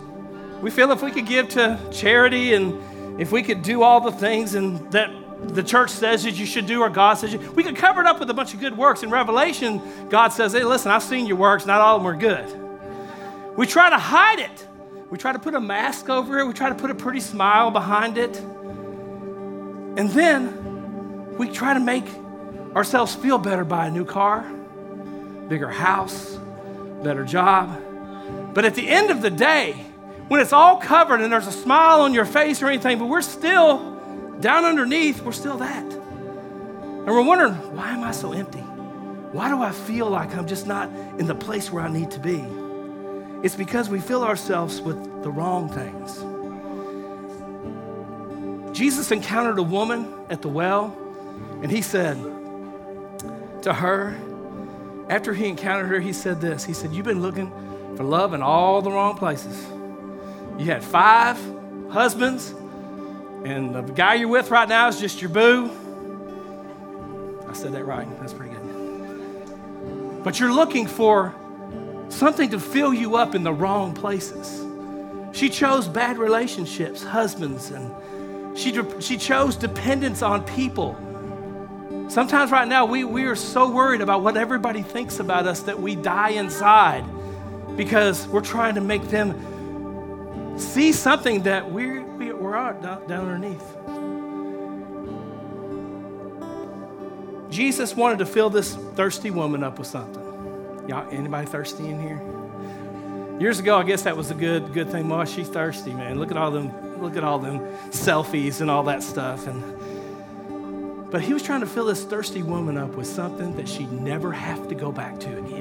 We 0.61 0.71
feel 0.71 0.91
if 0.91 1.03
we 1.03 1.11
could 1.11 1.27
give 1.27 1.49
to 1.49 1.79
charity 1.91 2.53
and 2.53 3.21
if 3.21 3.31
we 3.31 3.43
could 3.43 3.61
do 3.61 3.83
all 3.83 4.01
the 4.01 4.11
things 4.11 4.55
and 4.55 4.91
that 4.91 5.11
the 5.43 5.63
church 5.63 5.89
says 5.89 6.23
that 6.23 6.35
you 6.35 6.45
should 6.45 6.65
do 6.65 6.81
or 6.81 6.89
God 6.89 7.15
says 7.15 7.33
you. 7.33 7.39
We 7.51 7.63
could 7.63 7.75
cover 7.75 8.01
it 8.01 8.07
up 8.07 8.19
with 8.19 8.29
a 8.29 8.33
bunch 8.33 8.53
of 8.53 8.59
good 8.59 8.77
works. 8.77 9.03
In 9.03 9.09
Revelation, 9.09 9.81
God 10.09 10.29
says, 10.29 10.53
hey, 10.53 10.63
listen, 10.63 10.91
I've 10.91 11.03
seen 11.03 11.25
your 11.25 11.37
works. 11.37 11.65
Not 11.65 11.81
all 11.81 11.97
of 11.97 12.03
them 12.03 12.11
are 12.11 12.17
good. 12.17 13.57
We 13.57 13.67
try 13.67 13.89
to 13.89 13.97
hide 13.97 14.39
it. 14.39 14.67
We 15.09 15.17
try 15.17 15.31
to 15.31 15.39
put 15.39 15.53
a 15.53 15.61
mask 15.61 16.09
over 16.09 16.39
it. 16.39 16.47
We 16.47 16.53
try 16.53 16.69
to 16.69 16.75
put 16.75 16.91
a 16.91 16.95
pretty 16.95 17.19
smile 17.19 17.71
behind 17.71 18.17
it. 18.17 18.37
And 19.97 20.09
then 20.09 21.37
we 21.37 21.49
try 21.49 21.73
to 21.73 21.79
make 21.79 22.05
ourselves 22.75 23.15
feel 23.15 23.37
better 23.37 23.63
by 23.63 23.87
a 23.87 23.91
new 23.91 24.03
car, 24.03 24.41
bigger 25.47 25.69
house, 25.69 26.37
better 27.03 27.23
job. 27.23 27.81
But 28.53 28.65
at 28.65 28.75
the 28.75 28.87
end 28.87 29.11
of 29.11 29.21
the 29.21 29.29
day, 29.29 29.85
when 30.27 30.41
it's 30.41 30.53
all 30.53 30.77
covered 30.77 31.21
and 31.21 31.31
there's 31.31 31.47
a 31.47 31.51
smile 31.51 32.01
on 32.01 32.13
your 32.13 32.25
face 32.25 32.61
or 32.61 32.67
anything, 32.67 32.99
but 32.99 33.05
we're 33.05 33.21
still 33.21 33.94
down 34.39 34.65
underneath, 34.65 35.21
we're 35.21 35.31
still 35.31 35.57
that. 35.57 35.83
And 35.83 37.07
we're 37.07 37.23
wondering, 37.23 37.53
why 37.75 37.91
am 37.91 38.03
I 38.03 38.11
so 38.11 38.33
empty? 38.33 38.59
Why 38.59 39.49
do 39.49 39.61
I 39.61 39.71
feel 39.71 40.09
like 40.09 40.35
I'm 40.35 40.47
just 40.47 40.65
not 40.65 40.89
in 41.19 41.27
the 41.27 41.35
place 41.35 41.71
where 41.71 41.83
I 41.83 41.89
need 41.89 42.11
to 42.11 42.19
be? 42.19 42.43
It's 43.43 43.55
because 43.55 43.89
we 43.89 43.99
fill 43.99 44.23
ourselves 44.23 44.81
with 44.81 45.23
the 45.23 45.29
wrong 45.29 45.69
things. 45.69 46.23
Jesus 48.77 49.11
encountered 49.11 49.59
a 49.59 49.63
woman 49.63 50.13
at 50.29 50.41
the 50.41 50.49
well, 50.49 50.97
and 51.61 51.71
he 51.71 51.81
said 51.81 52.17
to 53.61 53.73
her, 53.73 54.15
after 55.09 55.33
he 55.33 55.47
encountered 55.47 55.87
her, 55.87 55.99
he 55.99 56.13
said 56.13 56.41
this 56.41 56.63
He 56.63 56.73
said, 56.73 56.91
You've 56.91 57.05
been 57.05 57.21
looking 57.21 57.51
for 57.95 58.03
love 58.03 58.33
in 58.33 58.41
all 58.41 58.81
the 58.81 58.91
wrong 58.91 59.17
places. 59.17 59.65
You 60.57 60.65
had 60.65 60.83
five 60.83 61.37
husbands, 61.89 62.53
and 63.45 63.75
the 63.75 63.83
guy 63.83 64.15
you're 64.15 64.27
with 64.27 64.49
right 64.49 64.67
now 64.67 64.87
is 64.87 64.99
just 64.99 65.21
your 65.21 65.29
boo. 65.29 65.69
I 67.47 67.53
said 67.53 67.73
that 67.73 67.85
right. 67.85 68.07
That's 68.19 68.33
pretty 68.33 68.53
good. 68.53 70.23
But 70.23 70.39
you're 70.39 70.51
looking 70.51 70.87
for 70.87 71.33
something 72.09 72.49
to 72.49 72.59
fill 72.59 72.93
you 72.93 73.15
up 73.17 73.35
in 73.35 73.43
the 73.43 73.53
wrong 73.53 73.93
places. 73.93 74.65
She 75.31 75.49
chose 75.49 75.87
bad 75.87 76.17
relationships, 76.17 77.03
husbands, 77.03 77.69
and 77.69 78.57
she, 78.57 78.73
she 78.99 79.17
chose 79.17 79.55
dependence 79.55 80.21
on 80.21 80.43
people. 80.45 80.97
Sometimes, 82.07 82.51
right 82.51 82.67
now, 82.67 82.85
we, 82.85 83.03
we 83.03 83.25
are 83.25 83.35
so 83.35 83.69
worried 83.69 84.01
about 84.01 84.21
what 84.21 84.37
everybody 84.37 84.81
thinks 84.81 85.19
about 85.19 85.45
us 85.45 85.61
that 85.61 85.79
we 85.79 85.95
die 85.95 86.29
inside 86.29 87.03
because 87.75 88.27
we're 88.27 88.41
trying 88.41 88.75
to 88.75 88.81
make 88.81 89.03
them 89.09 90.57
see 90.57 90.91
something 90.91 91.43
that 91.43 91.69
we're, 91.71 92.04
down 92.55 93.11
underneath. 93.11 93.75
Jesus 97.49 97.95
wanted 97.95 98.19
to 98.19 98.25
fill 98.25 98.49
this 98.49 98.75
thirsty 98.95 99.29
woman 99.29 99.63
up 99.63 99.77
with 99.77 99.87
something. 99.87 100.23
Y'all, 100.87 101.09
anybody 101.11 101.45
thirsty 101.47 101.87
in 101.87 102.01
here? 102.01 102.21
Years 103.39 103.59
ago, 103.59 103.77
I 103.77 103.83
guess 103.83 104.03
that 104.03 104.15
was 104.15 104.31
a 104.31 104.33
good 104.33 104.73
good 104.73 104.89
thing. 104.89 105.09
Well, 105.09 105.25
she's 105.25 105.49
thirsty, 105.49 105.93
man. 105.93 106.17
Look 106.17 106.31
at 106.31 106.37
all 106.37 106.51
them, 106.51 107.01
look 107.01 107.17
at 107.17 107.23
all 107.23 107.39
them 107.39 107.59
selfies 107.89 108.61
and 108.61 108.71
all 108.71 108.83
that 108.83 109.03
stuff. 109.03 109.47
And 109.47 111.11
but 111.11 111.21
he 111.21 111.33
was 111.33 111.43
trying 111.43 111.59
to 111.59 111.67
fill 111.67 111.85
this 111.85 112.03
thirsty 112.05 112.43
woman 112.43 112.77
up 112.77 112.95
with 112.95 113.07
something 113.07 113.55
that 113.57 113.67
she'd 113.67 113.91
never 113.91 114.31
have 114.31 114.69
to 114.69 114.75
go 114.75 114.91
back 114.91 115.19
to 115.21 115.37
again. 115.37 115.54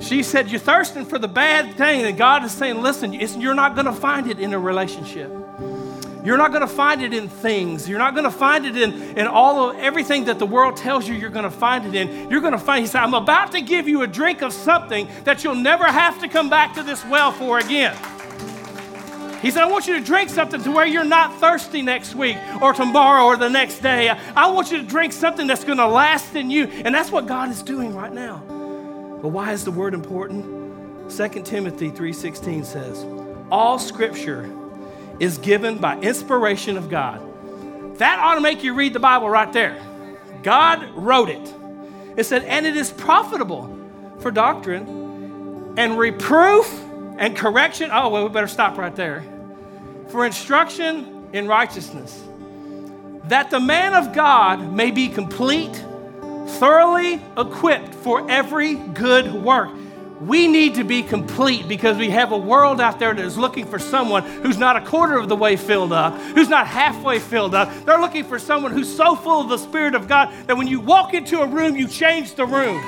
She 0.00 0.22
said, 0.22 0.50
You're 0.50 0.60
thirsting 0.60 1.04
for 1.06 1.18
the 1.18 1.28
bad 1.28 1.76
thing. 1.76 2.02
And 2.02 2.16
God 2.16 2.44
is 2.44 2.52
saying, 2.52 2.82
Listen, 2.82 3.12
you're 3.12 3.54
not 3.54 3.74
going 3.74 3.86
to 3.86 3.92
find 3.92 4.30
it 4.30 4.38
in 4.38 4.52
a 4.52 4.58
relationship. 4.58 5.30
You're 6.24 6.38
not 6.38 6.52
going 6.52 6.62
to 6.62 6.66
find 6.66 7.02
it 7.02 7.12
in 7.12 7.28
things. 7.28 7.86
You're 7.86 7.98
not 7.98 8.14
going 8.14 8.24
to 8.24 8.30
find 8.30 8.64
it 8.64 8.78
in, 8.78 8.92
in 9.18 9.26
all 9.26 9.68
of 9.68 9.76
everything 9.76 10.24
that 10.24 10.38
the 10.38 10.46
world 10.46 10.74
tells 10.74 11.06
you 11.06 11.14
you're 11.14 11.28
going 11.28 11.44
to 11.44 11.50
find 11.50 11.84
it 11.84 11.94
in. 11.94 12.30
You're 12.30 12.40
going 12.40 12.54
to 12.54 12.58
find, 12.58 12.80
he 12.80 12.86
said, 12.86 13.02
I'm 13.02 13.12
about 13.12 13.52
to 13.52 13.60
give 13.60 13.86
you 13.86 14.02
a 14.02 14.06
drink 14.06 14.40
of 14.40 14.54
something 14.54 15.06
that 15.24 15.44
you'll 15.44 15.54
never 15.54 15.84
have 15.84 16.18
to 16.22 16.28
come 16.28 16.48
back 16.48 16.74
to 16.76 16.82
this 16.82 17.04
well 17.04 17.30
for 17.30 17.58
again. 17.58 17.94
He 19.42 19.50
said, 19.50 19.62
I 19.62 19.66
want 19.66 19.86
you 19.86 19.98
to 19.98 20.00
drink 20.00 20.30
something 20.30 20.62
to 20.62 20.70
where 20.70 20.86
you're 20.86 21.04
not 21.04 21.38
thirsty 21.38 21.82
next 21.82 22.14
week 22.14 22.38
or 22.62 22.72
tomorrow 22.72 23.26
or 23.26 23.36
the 23.36 23.50
next 23.50 23.80
day. 23.80 24.08
I 24.08 24.50
want 24.50 24.72
you 24.72 24.78
to 24.78 24.84
drink 24.84 25.12
something 25.12 25.46
that's 25.46 25.64
going 25.64 25.76
to 25.76 25.86
last 25.86 26.34
in 26.34 26.50
you. 26.50 26.64
And 26.64 26.94
that's 26.94 27.12
what 27.12 27.26
God 27.26 27.50
is 27.50 27.62
doing 27.62 27.94
right 27.94 28.10
now. 28.12 28.42
But 29.24 29.30
why 29.30 29.52
is 29.52 29.64
the 29.64 29.70
word 29.70 29.94
important? 29.94 30.44
2 31.10 31.46
Timothy 31.46 31.88
3:16 31.88 32.62
says, 32.62 33.06
"All 33.50 33.78
scripture 33.78 34.50
is 35.18 35.38
given 35.38 35.78
by 35.78 35.96
inspiration 36.00 36.76
of 36.76 36.90
God. 36.90 37.22
That 37.96 38.18
ought 38.18 38.34
to 38.34 38.42
make 38.42 38.62
you 38.62 38.74
read 38.74 38.92
the 38.92 39.00
Bible 39.00 39.30
right 39.30 39.50
there. 39.50 39.76
God 40.42 40.86
wrote 40.94 41.30
it. 41.30 41.54
It 42.18 42.24
said, 42.24 42.44
and 42.44 42.66
it 42.66 42.76
is 42.76 42.90
profitable 42.90 43.70
for 44.18 44.30
doctrine 44.30 45.72
and 45.78 45.98
reproof 45.98 46.84
and 47.16 47.34
correction. 47.34 47.88
Oh, 47.90 48.10
well, 48.10 48.24
we 48.24 48.28
better 48.28 48.46
stop 48.46 48.76
right 48.76 48.94
there. 48.94 49.24
For 50.08 50.26
instruction 50.26 51.28
in 51.32 51.48
righteousness, 51.48 52.22
that 53.28 53.48
the 53.48 53.60
man 53.60 53.94
of 53.94 54.12
God 54.12 54.70
may 54.70 54.90
be 54.90 55.08
complete, 55.08 55.82
thoroughly 56.46 57.20
equipped 57.36 57.94
for 57.94 58.30
every 58.30 58.74
good 58.74 59.32
work. 59.32 59.70
We 60.20 60.46
need 60.46 60.76
to 60.76 60.84
be 60.84 61.02
complete 61.02 61.68
because 61.68 61.98
we 61.98 62.08
have 62.10 62.32
a 62.32 62.38
world 62.38 62.80
out 62.80 62.98
there 62.98 63.12
that 63.12 63.24
is 63.24 63.36
looking 63.36 63.66
for 63.66 63.78
someone 63.78 64.22
who's 64.22 64.56
not 64.56 64.76
a 64.76 64.80
quarter 64.80 65.18
of 65.18 65.28
the 65.28 65.36
way 65.36 65.56
filled 65.56 65.92
up, 65.92 66.14
who's 66.14 66.48
not 66.48 66.66
halfway 66.66 67.18
filled 67.18 67.54
up. 67.54 67.70
They're 67.84 68.00
looking 68.00 68.24
for 68.24 68.38
someone 68.38 68.72
who's 68.72 68.94
so 68.94 69.16
full 69.16 69.42
of 69.42 69.48
the 69.48 69.58
Spirit 69.58 69.94
of 69.94 70.08
God 70.08 70.32
that 70.46 70.56
when 70.56 70.66
you 70.66 70.80
walk 70.80 71.14
into 71.14 71.40
a 71.40 71.46
room, 71.46 71.76
you 71.76 71.88
change 71.88 72.36
the 72.36 72.46
room. 72.46 72.80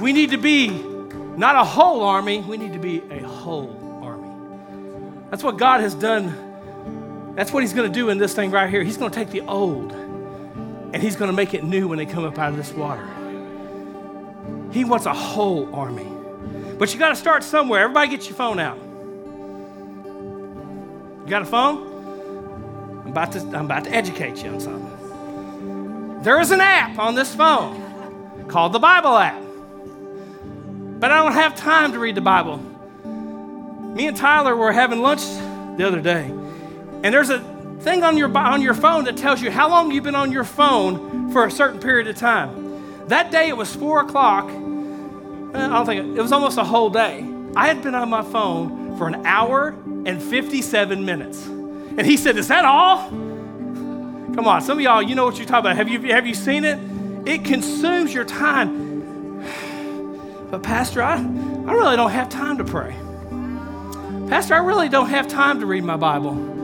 We 0.00 0.12
need 0.12 0.30
to 0.32 0.38
be 0.38 0.68
not 1.36 1.54
a 1.54 1.64
whole 1.64 2.02
army, 2.02 2.40
we 2.40 2.56
need 2.56 2.72
to 2.72 2.78
be 2.78 3.02
a 3.10 3.20
whole 3.20 4.00
army. 4.02 5.26
That's 5.30 5.44
what 5.44 5.56
God 5.56 5.80
has 5.80 5.94
done. 5.94 7.34
That's 7.36 7.52
what 7.52 7.62
He's 7.62 7.72
going 7.72 7.90
to 7.90 7.94
do 7.94 8.10
in 8.10 8.18
this 8.18 8.34
thing 8.34 8.50
right 8.50 8.68
here. 8.68 8.82
He's 8.82 8.96
going 8.96 9.10
to 9.10 9.14
take 9.14 9.30
the 9.30 9.42
old 9.42 10.05
and 10.92 11.02
He's 11.02 11.16
going 11.16 11.30
to 11.30 11.36
make 11.36 11.54
it 11.54 11.64
new 11.64 11.88
when 11.88 11.98
they 11.98 12.06
come 12.06 12.24
up 12.24 12.38
out 12.38 12.50
of 12.50 12.56
this 12.56 12.72
water. 12.72 13.06
He 14.72 14.84
wants 14.84 15.06
a 15.06 15.14
whole 15.14 15.74
army. 15.74 16.12
But 16.78 16.92
you 16.92 16.98
got 16.98 17.08
to 17.10 17.16
start 17.16 17.42
somewhere. 17.42 17.82
Everybody 17.82 18.10
get 18.10 18.26
your 18.26 18.36
phone 18.36 18.58
out. 18.58 18.78
You 21.24 21.30
got 21.30 21.42
a 21.42 21.46
phone? 21.46 23.02
I'm 23.04 23.12
about 23.12 23.32
to, 23.32 23.40
I'm 23.40 23.64
about 23.64 23.84
to 23.84 23.90
educate 23.90 24.42
you 24.42 24.50
on 24.50 24.60
something. 24.60 26.22
There 26.22 26.40
is 26.40 26.50
an 26.50 26.60
app 26.60 26.98
on 26.98 27.14
this 27.14 27.34
phone 27.34 28.46
called 28.48 28.72
the 28.72 28.78
Bible 28.78 29.16
app. 29.16 29.42
But 31.00 31.10
I 31.10 31.22
don't 31.22 31.32
have 31.32 31.56
time 31.56 31.92
to 31.92 31.98
read 31.98 32.14
the 32.14 32.20
Bible. 32.20 32.58
Me 33.94 34.06
and 34.06 34.16
Tyler 34.16 34.54
were 34.56 34.72
having 34.72 35.00
lunch 35.00 35.22
the 35.76 35.86
other 35.86 36.00
day, 36.00 36.24
and 36.24 37.04
there's 37.04 37.30
a 37.30 37.55
thing 37.86 38.02
on 38.02 38.16
your, 38.16 38.36
on 38.36 38.60
your 38.60 38.74
phone 38.74 39.04
that 39.04 39.16
tells 39.16 39.40
you 39.40 39.48
how 39.48 39.68
long 39.68 39.92
you've 39.92 40.02
been 40.02 40.16
on 40.16 40.32
your 40.32 40.42
phone 40.42 41.30
for 41.30 41.44
a 41.44 41.50
certain 41.52 41.78
period 41.78 42.08
of 42.08 42.16
time. 42.16 43.06
That 43.06 43.30
day 43.30 43.48
it 43.48 43.56
was 43.56 43.72
four 43.76 44.00
o'clock, 44.00 44.46
uh, 44.46 45.58
I 45.58 45.68
don't 45.68 45.86
think 45.86 46.16
it, 46.16 46.20
was 46.20 46.32
almost 46.32 46.58
a 46.58 46.64
whole 46.64 46.90
day. 46.90 47.24
I 47.54 47.68
had 47.68 47.84
been 47.84 47.94
on 47.94 48.10
my 48.10 48.22
phone 48.22 48.98
for 48.98 49.06
an 49.06 49.24
hour 49.24 49.68
and 50.04 50.20
57 50.20 51.04
minutes. 51.04 51.46
And 51.46 52.04
he 52.04 52.16
said, 52.16 52.36
Is 52.36 52.48
that 52.48 52.64
all? 52.64 53.08
Come 53.08 54.48
on, 54.48 54.62
some 54.62 54.78
of 54.78 54.82
y'all, 54.82 55.00
you 55.00 55.14
know 55.14 55.24
what 55.24 55.38
you're 55.38 55.46
talking 55.46 55.70
about. 55.70 55.76
Have 55.76 55.88
you, 55.88 56.12
have 56.12 56.26
you 56.26 56.34
seen 56.34 56.64
it? 56.64 56.80
It 57.24 57.44
consumes 57.44 58.12
your 58.12 58.24
time. 58.24 58.84
But, 60.48 60.62
Pastor, 60.62 61.02
I, 61.02 61.16
I 61.16 61.72
really 61.72 61.96
don't 61.96 62.12
have 62.12 62.28
time 62.28 62.58
to 62.58 62.64
pray. 62.64 62.94
Pastor, 64.28 64.54
I 64.54 64.58
really 64.58 64.88
don't 64.88 65.08
have 65.08 65.26
time 65.26 65.58
to 65.58 65.66
read 65.66 65.82
my 65.82 65.96
Bible. 65.96 66.55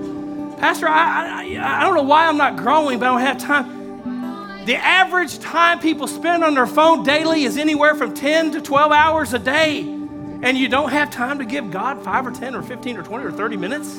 Pastor, 0.63 0.87
I, 0.87 1.57
I, 1.57 1.79
I 1.79 1.83
don't 1.83 1.97
know 1.97 2.05
why 2.05 2.29
I'm 2.29 2.37
not 2.37 2.57
growing, 2.57 3.01
but 3.01 3.07
I 3.07 3.11
don't 3.11 3.21
have 3.21 3.39
time. 3.39 4.65
The 4.65 4.77
average 4.77 5.41
time 5.41 5.81
people 5.81 6.07
spend 6.07 6.45
on 6.45 6.55
their 6.55 6.69
phone 6.69 7.03
daily 7.03 7.43
is 7.43 7.59
anywhere 7.59 7.97
from 7.97 8.15
10 8.15 8.53
to 8.53 8.61
12 8.61 8.93
hours 8.93 9.35
a 9.35 9.41
day. 9.41 9.81
And 9.81 10.57
you 10.57 10.69
don't 10.69 10.91
have 10.91 11.11
time 11.11 11.41
to 11.41 11.45
give 11.45 11.73
God 11.73 12.05
5 12.05 12.27
or 12.29 12.31
10 12.31 12.55
or 12.55 12.63
15 12.63 12.97
or 12.97 13.03
20 13.03 13.25
or 13.25 13.33
30 13.33 13.57
minutes? 13.57 13.97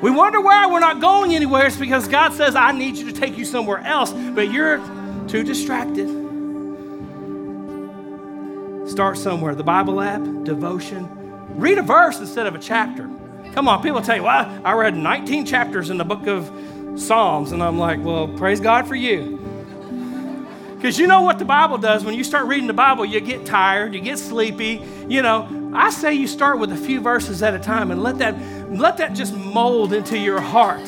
We 0.00 0.10
wonder 0.10 0.40
why 0.40 0.66
we're 0.66 0.80
not 0.80 0.98
going 0.98 1.34
anywhere. 1.34 1.66
It's 1.66 1.76
because 1.76 2.08
God 2.08 2.32
says, 2.32 2.56
I 2.56 2.72
need 2.72 2.96
you 2.96 3.12
to 3.12 3.20
take 3.20 3.36
you 3.36 3.44
somewhere 3.44 3.80
else, 3.80 4.14
but 4.14 4.50
you're 4.50 4.78
too 5.28 5.42
distracted. 5.42 6.08
Start 8.88 9.18
somewhere. 9.18 9.54
The 9.54 9.62
Bible 9.62 10.00
app, 10.00 10.22
devotion. 10.44 11.06
Read 11.60 11.76
a 11.76 11.82
verse 11.82 12.18
instead 12.18 12.46
of 12.46 12.54
a 12.54 12.58
chapter. 12.58 13.10
Come 13.54 13.68
on, 13.68 13.82
people 13.82 14.00
tell 14.00 14.16
you, 14.16 14.22
well, 14.22 14.60
I 14.64 14.72
read 14.74 14.96
19 14.96 15.44
chapters 15.44 15.90
in 15.90 15.98
the 15.98 16.04
book 16.04 16.26
of 16.26 16.50
Psalms. 16.96 17.52
And 17.52 17.62
I'm 17.62 17.78
like, 17.78 18.02
well, 18.02 18.28
praise 18.28 18.60
God 18.60 18.86
for 18.86 18.94
you. 18.94 19.38
Because 20.76 20.98
you 20.98 21.06
know 21.06 21.22
what 21.22 21.38
the 21.38 21.44
Bible 21.44 21.76
does 21.76 22.04
when 22.04 22.14
you 22.14 22.24
start 22.24 22.46
reading 22.46 22.66
the 22.66 22.72
Bible, 22.72 23.04
you 23.04 23.20
get 23.20 23.44
tired, 23.44 23.92
you 23.92 24.00
get 24.00 24.18
sleepy. 24.18 24.82
You 25.08 25.20
know, 25.20 25.72
I 25.74 25.90
say 25.90 26.14
you 26.14 26.26
start 26.26 26.58
with 26.58 26.72
a 26.72 26.76
few 26.76 27.00
verses 27.00 27.42
at 27.42 27.52
a 27.54 27.58
time 27.58 27.90
and 27.90 28.02
let 28.02 28.18
that, 28.18 28.34
let 28.70 28.96
that 28.96 29.12
just 29.12 29.34
mold 29.34 29.92
into 29.92 30.16
your 30.16 30.40
heart. 30.40 30.80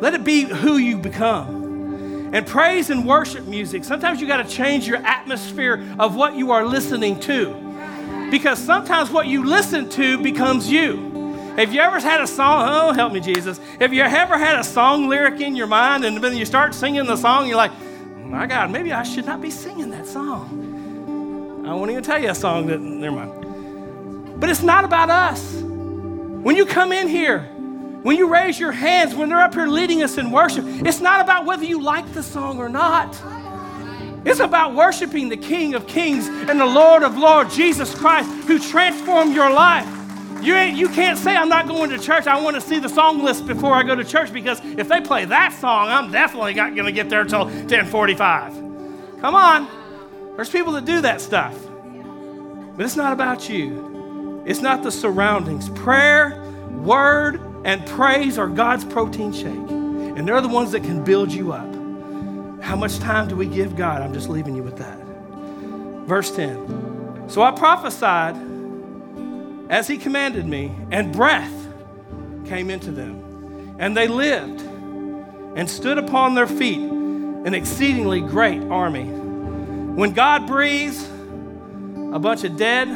Let 0.00 0.14
it 0.14 0.22
be 0.22 0.42
who 0.42 0.76
you 0.76 0.98
become. 0.98 2.32
And 2.32 2.46
praise 2.46 2.90
and 2.90 3.06
worship 3.06 3.46
music, 3.46 3.84
sometimes 3.84 4.20
you 4.20 4.26
got 4.26 4.46
to 4.46 4.48
change 4.48 4.86
your 4.86 4.98
atmosphere 4.98 5.84
of 5.98 6.14
what 6.14 6.34
you 6.34 6.50
are 6.50 6.66
listening 6.66 7.18
to. 7.20 8.28
Because 8.30 8.58
sometimes 8.58 9.10
what 9.10 9.26
you 9.26 9.44
listen 9.44 9.88
to 9.90 10.18
becomes 10.18 10.70
you. 10.70 11.13
Have 11.56 11.72
you 11.72 11.80
ever 11.80 12.00
had 12.00 12.20
a 12.20 12.26
song? 12.26 12.68
Oh, 12.68 12.92
help 12.92 13.12
me, 13.12 13.20
Jesus. 13.20 13.60
Have 13.78 13.94
you 13.94 14.02
ever 14.02 14.36
had 14.36 14.58
a 14.58 14.64
song 14.64 15.08
lyric 15.08 15.40
in 15.40 15.54
your 15.54 15.68
mind 15.68 16.04
and 16.04 16.22
then 16.22 16.36
you 16.36 16.44
start 16.44 16.74
singing 16.74 17.06
the 17.06 17.16
song, 17.16 17.46
you're 17.46 17.56
like, 17.56 17.70
oh 17.70 18.26
my 18.26 18.46
God, 18.46 18.72
maybe 18.72 18.92
I 18.92 19.04
should 19.04 19.24
not 19.24 19.40
be 19.40 19.50
singing 19.50 19.90
that 19.90 20.04
song. 20.04 21.64
I 21.64 21.72
won't 21.72 21.92
even 21.92 22.02
tell 22.02 22.20
you 22.20 22.30
a 22.30 22.34
song 22.34 22.66
that, 22.66 22.80
never 22.80 23.14
mind. 23.14 24.40
But 24.40 24.50
it's 24.50 24.62
not 24.62 24.84
about 24.84 25.10
us. 25.10 25.54
When 25.62 26.56
you 26.56 26.66
come 26.66 26.90
in 26.90 27.06
here, 27.06 27.42
when 28.02 28.16
you 28.16 28.28
raise 28.28 28.58
your 28.58 28.72
hands, 28.72 29.14
when 29.14 29.28
they're 29.28 29.40
up 29.40 29.54
here 29.54 29.68
leading 29.68 30.02
us 30.02 30.18
in 30.18 30.32
worship, 30.32 30.64
it's 30.66 31.00
not 31.00 31.20
about 31.20 31.46
whether 31.46 31.64
you 31.64 31.80
like 31.80 32.12
the 32.14 32.22
song 32.24 32.58
or 32.58 32.68
not. 32.68 33.16
It's 34.26 34.40
about 34.40 34.74
worshiping 34.74 35.28
the 35.28 35.36
King 35.36 35.74
of 35.74 35.86
Kings 35.86 36.26
and 36.26 36.58
the 36.58 36.66
Lord 36.66 37.04
of 37.04 37.16
Lords, 37.16 37.54
Jesus 37.54 37.94
Christ, 37.94 38.28
who 38.48 38.58
transformed 38.58 39.36
your 39.36 39.52
life. 39.52 40.03
You, 40.44 40.54
ain't, 40.54 40.76
you 40.76 40.90
can't 40.90 41.18
say, 41.18 41.34
I'm 41.34 41.48
not 41.48 41.66
going 41.66 41.88
to 41.88 41.98
church. 41.98 42.26
I 42.26 42.38
want 42.38 42.54
to 42.54 42.60
see 42.60 42.78
the 42.78 42.88
song 42.88 43.22
list 43.22 43.46
before 43.46 43.72
I 43.72 43.82
go 43.82 43.94
to 43.94 44.04
church 44.04 44.30
because 44.30 44.60
if 44.62 44.88
they 44.88 45.00
play 45.00 45.24
that 45.24 45.54
song, 45.54 45.88
I'm 45.88 46.12
definitely 46.12 46.52
not 46.52 46.74
going 46.74 46.84
to 46.84 46.92
get 46.92 47.08
there 47.08 47.22
until 47.22 47.46
1045. 47.46 48.52
Come 49.22 49.34
on. 49.34 49.66
There's 50.36 50.50
people 50.50 50.74
that 50.74 50.84
do 50.84 51.00
that 51.00 51.22
stuff. 51.22 51.56
But 52.76 52.84
it's 52.84 52.96
not 52.96 53.14
about 53.14 53.48
you, 53.48 54.42
it's 54.46 54.60
not 54.60 54.82
the 54.82 54.90
surroundings. 54.90 55.70
Prayer, 55.70 56.42
word, 56.72 57.40
and 57.64 57.86
praise 57.86 58.36
are 58.36 58.48
God's 58.48 58.84
protein 58.84 59.32
shake, 59.32 59.46
and 59.46 60.28
they're 60.28 60.42
the 60.42 60.48
ones 60.48 60.72
that 60.72 60.82
can 60.82 61.02
build 61.02 61.32
you 61.32 61.52
up. 61.52 61.72
How 62.62 62.76
much 62.76 62.98
time 62.98 63.28
do 63.28 63.36
we 63.36 63.46
give 63.46 63.76
God? 63.76 64.02
I'm 64.02 64.12
just 64.12 64.28
leaving 64.28 64.54
you 64.54 64.62
with 64.62 64.76
that. 64.76 64.98
Verse 66.06 66.34
10. 66.36 67.28
So 67.28 67.42
I 67.42 67.50
prophesied 67.52 68.36
as 69.68 69.86
he 69.86 69.96
commanded 69.98 70.46
me, 70.46 70.74
and 70.90 71.12
breath 71.12 71.52
came 72.46 72.70
into 72.70 72.90
them. 72.90 73.76
And 73.78 73.96
they 73.96 74.08
lived 74.08 74.60
and 74.60 75.68
stood 75.68 75.98
upon 75.98 76.34
their 76.34 76.46
feet, 76.46 76.80
an 76.80 77.54
exceedingly 77.54 78.20
great 78.20 78.62
army. 78.62 79.04
When 79.04 80.12
God 80.12 80.46
breathes, 80.46 81.02
a 82.12 82.18
bunch 82.18 82.44
of 82.44 82.56
dead, 82.56 82.88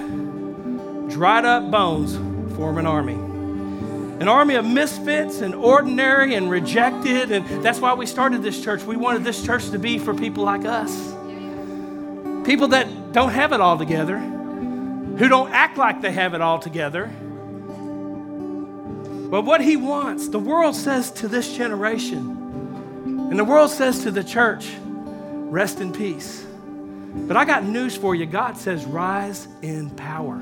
dried 1.08 1.44
up 1.44 1.70
bones 1.70 2.16
form 2.56 2.78
an 2.78 2.86
army. 2.86 3.14
An 4.20 4.26
army 4.28 4.56
of 4.56 4.66
misfits 4.66 5.40
and 5.40 5.54
ordinary 5.54 6.34
and 6.34 6.50
rejected. 6.50 7.30
And 7.30 7.64
that's 7.64 7.78
why 7.78 7.94
we 7.94 8.04
started 8.04 8.42
this 8.42 8.62
church. 8.62 8.82
We 8.82 8.96
wanted 8.96 9.22
this 9.22 9.44
church 9.44 9.70
to 9.70 9.78
be 9.78 9.98
for 9.98 10.12
people 10.12 10.42
like 10.44 10.64
us. 10.64 10.92
People 12.44 12.68
that 12.68 13.12
don't 13.12 13.30
have 13.30 13.52
it 13.52 13.60
all 13.60 13.78
together, 13.78 14.16
who 15.18 15.28
don't 15.28 15.50
act 15.52 15.76
like 15.76 16.00
they 16.00 16.12
have 16.12 16.34
it 16.34 16.40
all 16.40 16.58
together. 16.58 17.10
But 19.30 19.42
what 19.42 19.60
he 19.60 19.76
wants, 19.76 20.28
the 20.28 20.38
world 20.38 20.74
says 20.74 21.10
to 21.12 21.28
this 21.28 21.54
generation, 21.56 22.36
and 23.30 23.38
the 23.38 23.44
world 23.44 23.70
says 23.70 24.04
to 24.04 24.10
the 24.10 24.24
church, 24.24 24.74
rest 24.80 25.80
in 25.80 25.92
peace. 25.92 26.46
But 27.26 27.36
I 27.36 27.44
got 27.44 27.64
news 27.64 27.96
for 27.96 28.14
you. 28.14 28.24
God 28.26 28.56
says, 28.56 28.86
rise 28.86 29.48
in 29.60 29.90
power. 29.90 30.40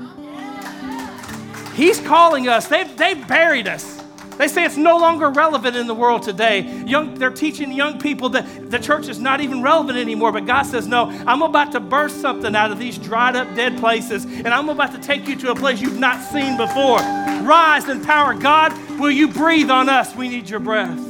He's 1.73 1.99
calling 1.99 2.47
us. 2.47 2.67
They've, 2.67 2.95
they've 2.97 3.27
buried 3.27 3.67
us. 3.67 4.03
They 4.37 4.47
say 4.47 4.63
it's 4.65 4.77
no 4.77 4.97
longer 4.97 5.29
relevant 5.29 5.75
in 5.75 5.87
the 5.87 5.95
world 5.95 6.21
today. 6.21 6.83
Young, 6.85 7.15
they're 7.15 7.31
teaching 7.31 7.71
young 7.71 7.97
people 7.99 8.29
that 8.29 8.69
the 8.69 8.77
church 8.77 9.07
is 9.07 9.19
not 9.19 9.41
even 9.41 9.63
relevant 9.63 9.97
anymore. 9.97 10.31
But 10.31 10.45
God 10.45 10.63
says, 10.63 10.87
No, 10.87 11.09
I'm 11.25 11.41
about 11.41 11.71
to 11.71 11.79
burst 11.79 12.21
something 12.21 12.55
out 12.55 12.71
of 12.71 12.77
these 12.77 12.99
dried 12.99 13.35
up, 13.35 13.55
dead 13.55 13.79
places, 13.79 14.25
and 14.25 14.49
I'm 14.49 14.69
about 14.69 14.91
to 14.93 14.99
take 14.99 15.27
you 15.27 15.35
to 15.37 15.51
a 15.51 15.55
place 15.55 15.81
you've 15.81 15.99
not 15.99 16.23
seen 16.23 16.55
before. 16.55 16.99
Rise 16.99 17.89
in 17.89 18.03
power. 18.05 18.35
God, 18.35 18.73
will 18.99 19.11
you 19.11 19.27
breathe 19.27 19.71
on 19.71 19.89
us? 19.89 20.15
We 20.15 20.29
need 20.29 20.49
your 20.49 20.59
breath. 20.59 21.03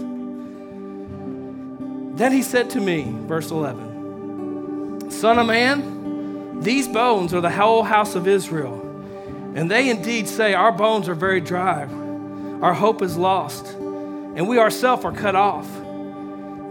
Then 2.17 2.31
he 2.31 2.41
said 2.41 2.69
to 2.71 2.79
me, 2.79 3.13
verse 3.27 3.51
11, 3.51 5.11
Son 5.11 5.37
of 5.37 5.47
man, 5.47 6.61
these 6.61 6.87
bones 6.87 7.33
are 7.33 7.41
the 7.41 7.51
whole 7.51 7.83
house 7.83 8.15
of 8.15 8.25
Israel. 8.25 8.83
And 9.53 9.69
they 9.69 9.89
indeed 9.89 10.29
say, 10.29 10.53
Our 10.53 10.71
bones 10.71 11.09
are 11.09 11.15
very 11.15 11.41
dry 11.41 11.87
our 12.62 12.74
hope 12.74 13.02
is 13.02 13.17
lost, 13.17 13.67
and 13.76 14.48
we 14.48 14.60
ourselves 14.60 15.06
are 15.06 15.12
cut 15.12 15.36
off. 15.36 15.67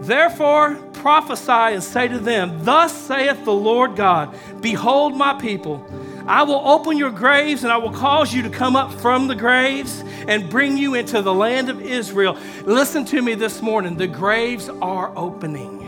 Therefore, 0.01 0.75
prophesy 0.93 1.51
and 1.51 1.83
say 1.83 2.07
to 2.07 2.19
them, 2.19 2.63
Thus 2.63 2.95
saith 2.95 3.43
the 3.45 3.53
Lord 3.53 3.95
God, 3.95 4.35
Behold 4.61 5.15
my 5.15 5.33
people. 5.33 5.85
I 6.27 6.43
will 6.43 6.61
open 6.67 6.97
your 6.97 7.09
graves 7.09 7.63
and 7.63 7.71
I 7.71 7.77
will 7.77 7.93
cause 7.93 8.33
you 8.33 8.41
to 8.43 8.49
come 8.49 8.75
up 8.75 8.91
from 8.91 9.27
the 9.27 9.35
graves 9.35 10.03
and 10.27 10.49
bring 10.49 10.77
you 10.77 10.93
into 10.93 11.21
the 11.21 11.33
land 11.33 11.69
of 11.69 11.81
Israel. 11.81 12.37
Listen 12.65 13.05
to 13.05 13.21
me 13.21 13.33
this 13.33 13.61
morning. 13.61 13.95
The 13.95 14.07
graves 14.07 14.67
are 14.67 15.13
opening. 15.15 15.86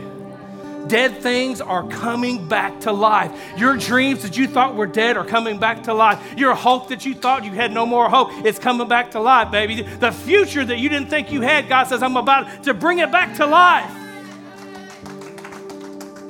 Dead 0.90 1.18
things 1.18 1.60
are 1.60 1.86
coming 1.86 2.48
back 2.48 2.80
to 2.80 2.90
life. 2.90 3.30
Your 3.56 3.76
dreams 3.76 4.22
that 4.24 4.36
you 4.36 4.48
thought 4.48 4.74
were 4.74 4.88
dead 4.88 5.16
are 5.16 5.24
coming 5.24 5.60
back 5.60 5.84
to 5.84 5.94
life. 5.94 6.20
Your 6.36 6.52
hope 6.52 6.88
that 6.88 7.06
you 7.06 7.14
thought 7.14 7.44
you 7.44 7.52
had 7.52 7.70
no 7.72 7.86
more 7.86 8.10
hope, 8.10 8.30
it's 8.44 8.58
coming 8.58 8.88
back 8.88 9.12
to 9.12 9.20
life, 9.20 9.52
baby. 9.52 9.82
The 9.82 10.10
future 10.10 10.64
that 10.64 10.78
you 10.80 10.88
didn't 10.88 11.08
think 11.08 11.30
you 11.30 11.42
had, 11.42 11.68
God 11.68 11.84
says, 11.84 12.02
I'm 12.02 12.16
about 12.16 12.64
to 12.64 12.74
bring 12.74 12.98
it 12.98 13.12
back 13.12 13.36
to 13.36 13.46
life. 13.46 13.88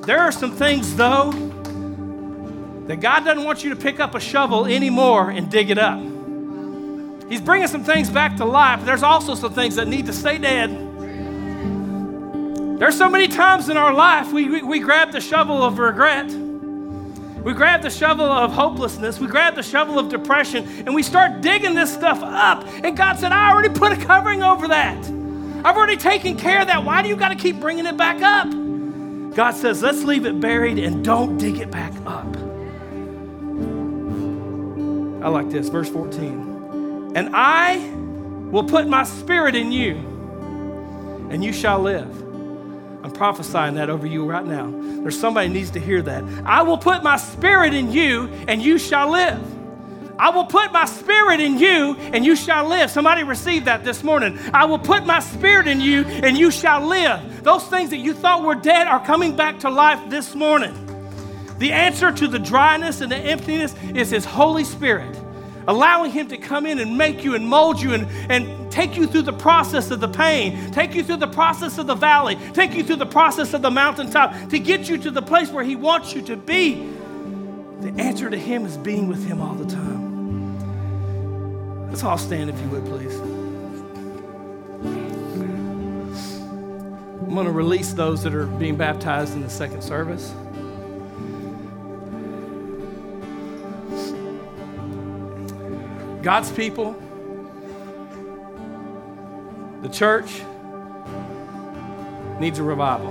There 0.05 0.18
are 0.18 0.31
some 0.31 0.53
things, 0.53 0.94
though, 0.94 1.33
that 2.87 3.01
God 3.01 3.25
doesn't 3.25 3.44
want 3.44 3.64
you 3.64 3.70
to 3.70 3.77
pick 3.77 3.99
up 3.99 4.14
a 4.14 4.20
shovel 4.20 4.66
anymore 4.66 5.31
and 5.31 5.51
dig 5.51 5.70
it 5.70 5.79
up. 5.79 5.99
He's 7.31 7.40
bringing 7.40 7.68
some 7.68 7.85
things 7.85 8.11
back 8.11 8.37
to 8.37 8.44
life. 8.44 8.85
There's 8.85 9.03
also 9.03 9.35
some 9.35 9.55
things 9.55 9.77
that 9.77 9.88
need 9.88 10.05
to 10.05 10.12
stay 10.12 10.37
dead. 10.37 10.89
There's 12.81 12.97
so 12.97 13.11
many 13.11 13.29
times 13.29 13.69
in 13.69 13.77
our 13.77 13.93
life 13.93 14.33
we, 14.33 14.49
we, 14.49 14.62
we 14.62 14.81
grab 14.81 15.12
the 15.12 15.21
shovel 15.21 15.62
of 15.62 15.79
regret. 15.79 16.31
We 16.31 17.53
grab 17.53 17.83
the 17.83 17.90
shovel 17.90 18.25
of 18.25 18.53
hopelessness. 18.53 19.21
We 19.21 19.27
grab 19.27 19.55
the 19.55 19.62
shovel 19.62 19.99
of 19.99 20.09
depression 20.09 20.66
and 20.87 20.95
we 20.95 21.03
start 21.03 21.43
digging 21.43 21.75
this 21.75 21.93
stuff 21.93 22.23
up. 22.23 22.66
And 22.83 22.97
God 22.97 23.19
said, 23.19 23.33
I 23.33 23.51
already 23.51 23.69
put 23.69 23.93
a 23.93 23.97
covering 23.97 24.43
over 24.43 24.66
that. 24.69 24.97
I've 25.62 25.77
already 25.77 25.99
taken 25.99 26.38
care 26.38 26.62
of 26.62 26.69
that. 26.69 26.83
Why 26.83 27.03
do 27.03 27.11
you 27.11 27.16
got 27.16 27.29
to 27.29 27.35
keep 27.35 27.61
bringing 27.61 27.85
it 27.85 27.99
back 27.99 28.23
up? 28.23 28.49
God 29.37 29.51
says, 29.51 29.83
let's 29.83 30.03
leave 30.03 30.25
it 30.25 30.40
buried 30.40 30.79
and 30.79 31.05
don't 31.05 31.37
dig 31.37 31.59
it 31.59 31.71
back 31.71 31.93
up. 32.07 32.35
I 35.23 35.29
like 35.29 35.51
this, 35.51 35.69
verse 35.69 35.90
14. 35.90 37.12
And 37.14 37.29
I 37.35 37.77
will 38.51 38.64
put 38.64 38.88
my 38.88 39.05
spirit 39.05 39.55
in 39.55 39.71
you, 39.71 39.97
and 41.29 41.45
you 41.45 41.53
shall 41.53 41.79
live. 41.81 42.30
Prophesying 43.21 43.75
that 43.75 43.91
over 43.91 44.07
you 44.07 44.25
right 44.25 44.47
now. 44.47 44.73
There's 45.03 45.21
somebody 45.21 45.51
needs 45.51 45.71
to 45.73 45.79
hear 45.79 46.01
that. 46.01 46.25
I 46.47 46.63
will 46.63 46.79
put 46.79 47.03
my 47.03 47.19
spirit 47.19 47.75
in 47.75 47.93
you 47.93 48.29
and 48.49 48.63
you 48.63 48.79
shall 48.79 49.11
live. 49.11 49.39
I 50.19 50.31
will 50.31 50.47
put 50.47 50.73
my 50.73 50.87
spirit 50.87 51.39
in 51.39 51.59
you 51.59 51.97
and 52.15 52.25
you 52.25 52.35
shall 52.35 52.67
live. 52.67 52.91
Somebody 52.91 53.23
received 53.23 53.67
that 53.67 53.85
this 53.85 54.03
morning. 54.03 54.39
I 54.55 54.65
will 54.65 54.79
put 54.79 55.05
my 55.05 55.21
spirit 55.21 55.69
in 55.69 55.83
you 55.83 56.05
and 56.07 56.39
you 56.39 56.51
shall 56.51 56.81
live. 56.81 57.45
Those 57.45 57.67
things 57.67 57.91
that 57.91 57.99
you 57.99 58.15
thought 58.15 58.43
were 58.43 58.55
dead 58.55 58.87
are 58.87 59.05
coming 59.05 59.37
back 59.37 59.61
to 59.61 59.69
life 59.69 60.01
this 60.09 60.35
morning. 60.35 60.75
The 61.59 61.73
answer 61.73 62.11
to 62.11 62.27
the 62.27 62.39
dryness 62.39 63.03
and 63.03 63.13
the 63.13 63.19
emptiness 63.19 63.75
is 63.95 64.09
His 64.09 64.25
Holy 64.25 64.65
Spirit 64.65 65.15
allowing 65.69 66.11
Him 66.11 66.29
to 66.29 66.39
come 66.39 66.67
in 66.67 66.79
and 66.79 66.97
make 66.97 67.23
you 67.23 67.35
and 67.35 67.47
mold 67.47 67.81
you 67.81 67.93
and, 67.93 68.07
and 68.31 68.60
take 68.71 68.97
you 68.97 69.07
through 69.07 69.23
the 69.23 69.33
process 69.33 69.91
of 69.91 70.01
the 70.01 70.09
pain, 70.09 70.71
take 70.71 70.95
you 70.95 71.03
through 71.03 71.19
the 71.19 71.27
process 71.27 71.79
of 71.79 71.87
the 71.87 71.95
valley, 71.95 72.37
take 72.55 72.73
you 72.73 72.83
through 72.83 72.97
the 72.97 73.07
process 73.07 73.53
of 73.55 73.63
the 73.63 73.71
mountaintop 73.71 74.35
to 74.51 74.59
get 74.59 74.89
you 74.89 74.99
to 74.99 75.11
the 75.11 75.23
place 75.23 75.51
where 75.51 75.65
He 75.65 75.77
wants 75.77 76.15
you 76.15 76.23
to 76.23 76.37
be. 76.37 76.89
The 77.81 77.93
answer 77.99 78.31
to 78.31 78.39
Him 78.39 78.65
is 78.67 78.77
being 78.77 79.09
with 79.09 79.27
Him 79.27 79.41
all 79.41 79.55
the 79.55 79.71
time. 79.71 80.11
Let's 81.89 82.05
all 82.05 82.19
stand 82.19 82.51
if 82.51 82.61
you 82.61 82.69
would, 82.69 82.85
please. 82.87 83.15
I'm 87.31 87.35
going 87.35 87.47
to 87.47 87.53
release 87.53 87.93
those 87.93 88.23
that 88.25 88.35
are 88.35 88.47
being 88.47 88.77
baptized 88.77 89.35
in 89.35 89.41
the 89.41 89.51
second 89.51 89.83
service. 89.83 90.35
God's 96.23 96.53
people, 96.53 97.01
the 99.83 99.88
church, 99.88 100.43
needs 102.38 102.59
a 102.59 102.62
revival. 102.62 103.09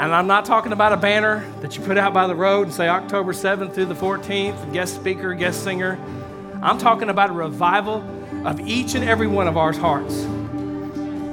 And 0.00 0.14
I'm 0.14 0.26
not 0.26 0.44
talking 0.44 0.72
about 0.72 0.92
a 0.92 0.96
banner 0.96 1.44
that 1.60 1.76
you 1.76 1.84
put 1.84 1.98
out 1.98 2.14
by 2.14 2.26
the 2.26 2.34
road 2.34 2.62
and 2.62 2.72
say 2.74 2.88
October 2.88 3.32
7th 3.32 3.74
through 3.74 3.86
the 3.86 3.94
14th, 3.94 4.72
guest 4.72 4.94
speaker, 4.94 5.34
guest 5.34 5.62
singer. 5.62 5.98
I'm 6.62 6.78
talking 6.78 7.10
about 7.10 7.30
a 7.30 7.34
revival 7.34 8.02
of 8.46 8.60
each 8.60 8.94
and 8.94 9.04
every 9.04 9.26
one 9.26 9.46
of 9.46 9.56
our 9.56 9.72
hearts. 9.72 10.22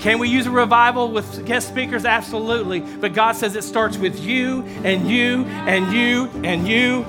Can 0.01 0.19
we 0.19 0.29
use 0.29 0.45
a 0.45 0.51
revival 0.51 1.11
with 1.11 1.45
guest 1.45 1.69
speakers? 1.69 2.05
Absolutely. 2.05 2.81
But 2.81 3.13
God 3.13 3.35
says 3.35 3.55
it 3.55 3.63
starts 3.63 3.97
with 3.97 4.19
you 4.19 4.63
and 4.83 5.09
you 5.09 5.45
and 5.45 5.91
you 5.93 6.29
and 6.43 6.67
you 6.67 7.05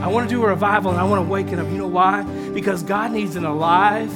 I 0.00 0.08
want 0.08 0.30
to 0.30 0.34
do 0.34 0.42
a 0.42 0.48
revival 0.48 0.90
and 0.90 0.98
I 0.98 1.04
want 1.04 1.22
to 1.22 1.30
waken 1.30 1.58
up. 1.58 1.66
You 1.66 1.76
know 1.76 1.86
why? 1.86 2.22
Because 2.22 2.82
God 2.82 3.12
needs 3.12 3.36
an 3.36 3.44
alive, 3.44 4.10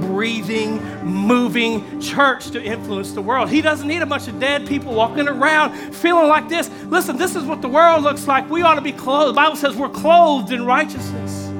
breathing, 0.00 0.82
moving 1.04 2.00
church 2.00 2.50
to 2.50 2.62
influence 2.62 3.12
the 3.12 3.22
world. 3.22 3.48
He 3.48 3.60
doesn't 3.60 3.86
need 3.86 4.02
a 4.02 4.06
bunch 4.06 4.28
of 4.28 4.38
dead 4.38 4.66
people 4.66 4.94
walking 4.94 5.28
around 5.28 5.94
feeling 5.94 6.28
like 6.28 6.48
this. 6.48 6.70
Listen, 6.84 7.16
this 7.16 7.36
is 7.36 7.44
what 7.44 7.62
the 7.62 7.68
world 7.68 8.02
looks 8.02 8.26
like. 8.26 8.48
We 8.50 8.62
ought 8.62 8.74
to 8.74 8.80
be 8.80 8.92
clothed. 8.92 9.30
The 9.30 9.36
Bible 9.36 9.56
says 9.56 9.76
we're 9.76 9.88
clothed 9.88 10.52
in 10.52 10.64
righteousness. 10.64 11.50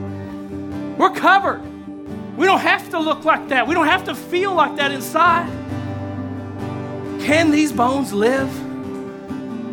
We're 0.98 1.10
covered. 1.10 1.62
We 2.36 2.46
don't 2.46 2.60
have 2.60 2.90
to 2.90 2.98
look 2.98 3.24
like 3.24 3.48
that. 3.48 3.66
We 3.66 3.74
don't 3.74 3.86
have 3.86 4.04
to 4.04 4.14
feel 4.14 4.54
like 4.54 4.76
that 4.76 4.90
inside. 4.90 5.48
Can 7.20 7.50
these 7.50 7.72
bones 7.72 8.12
live? 8.12 8.50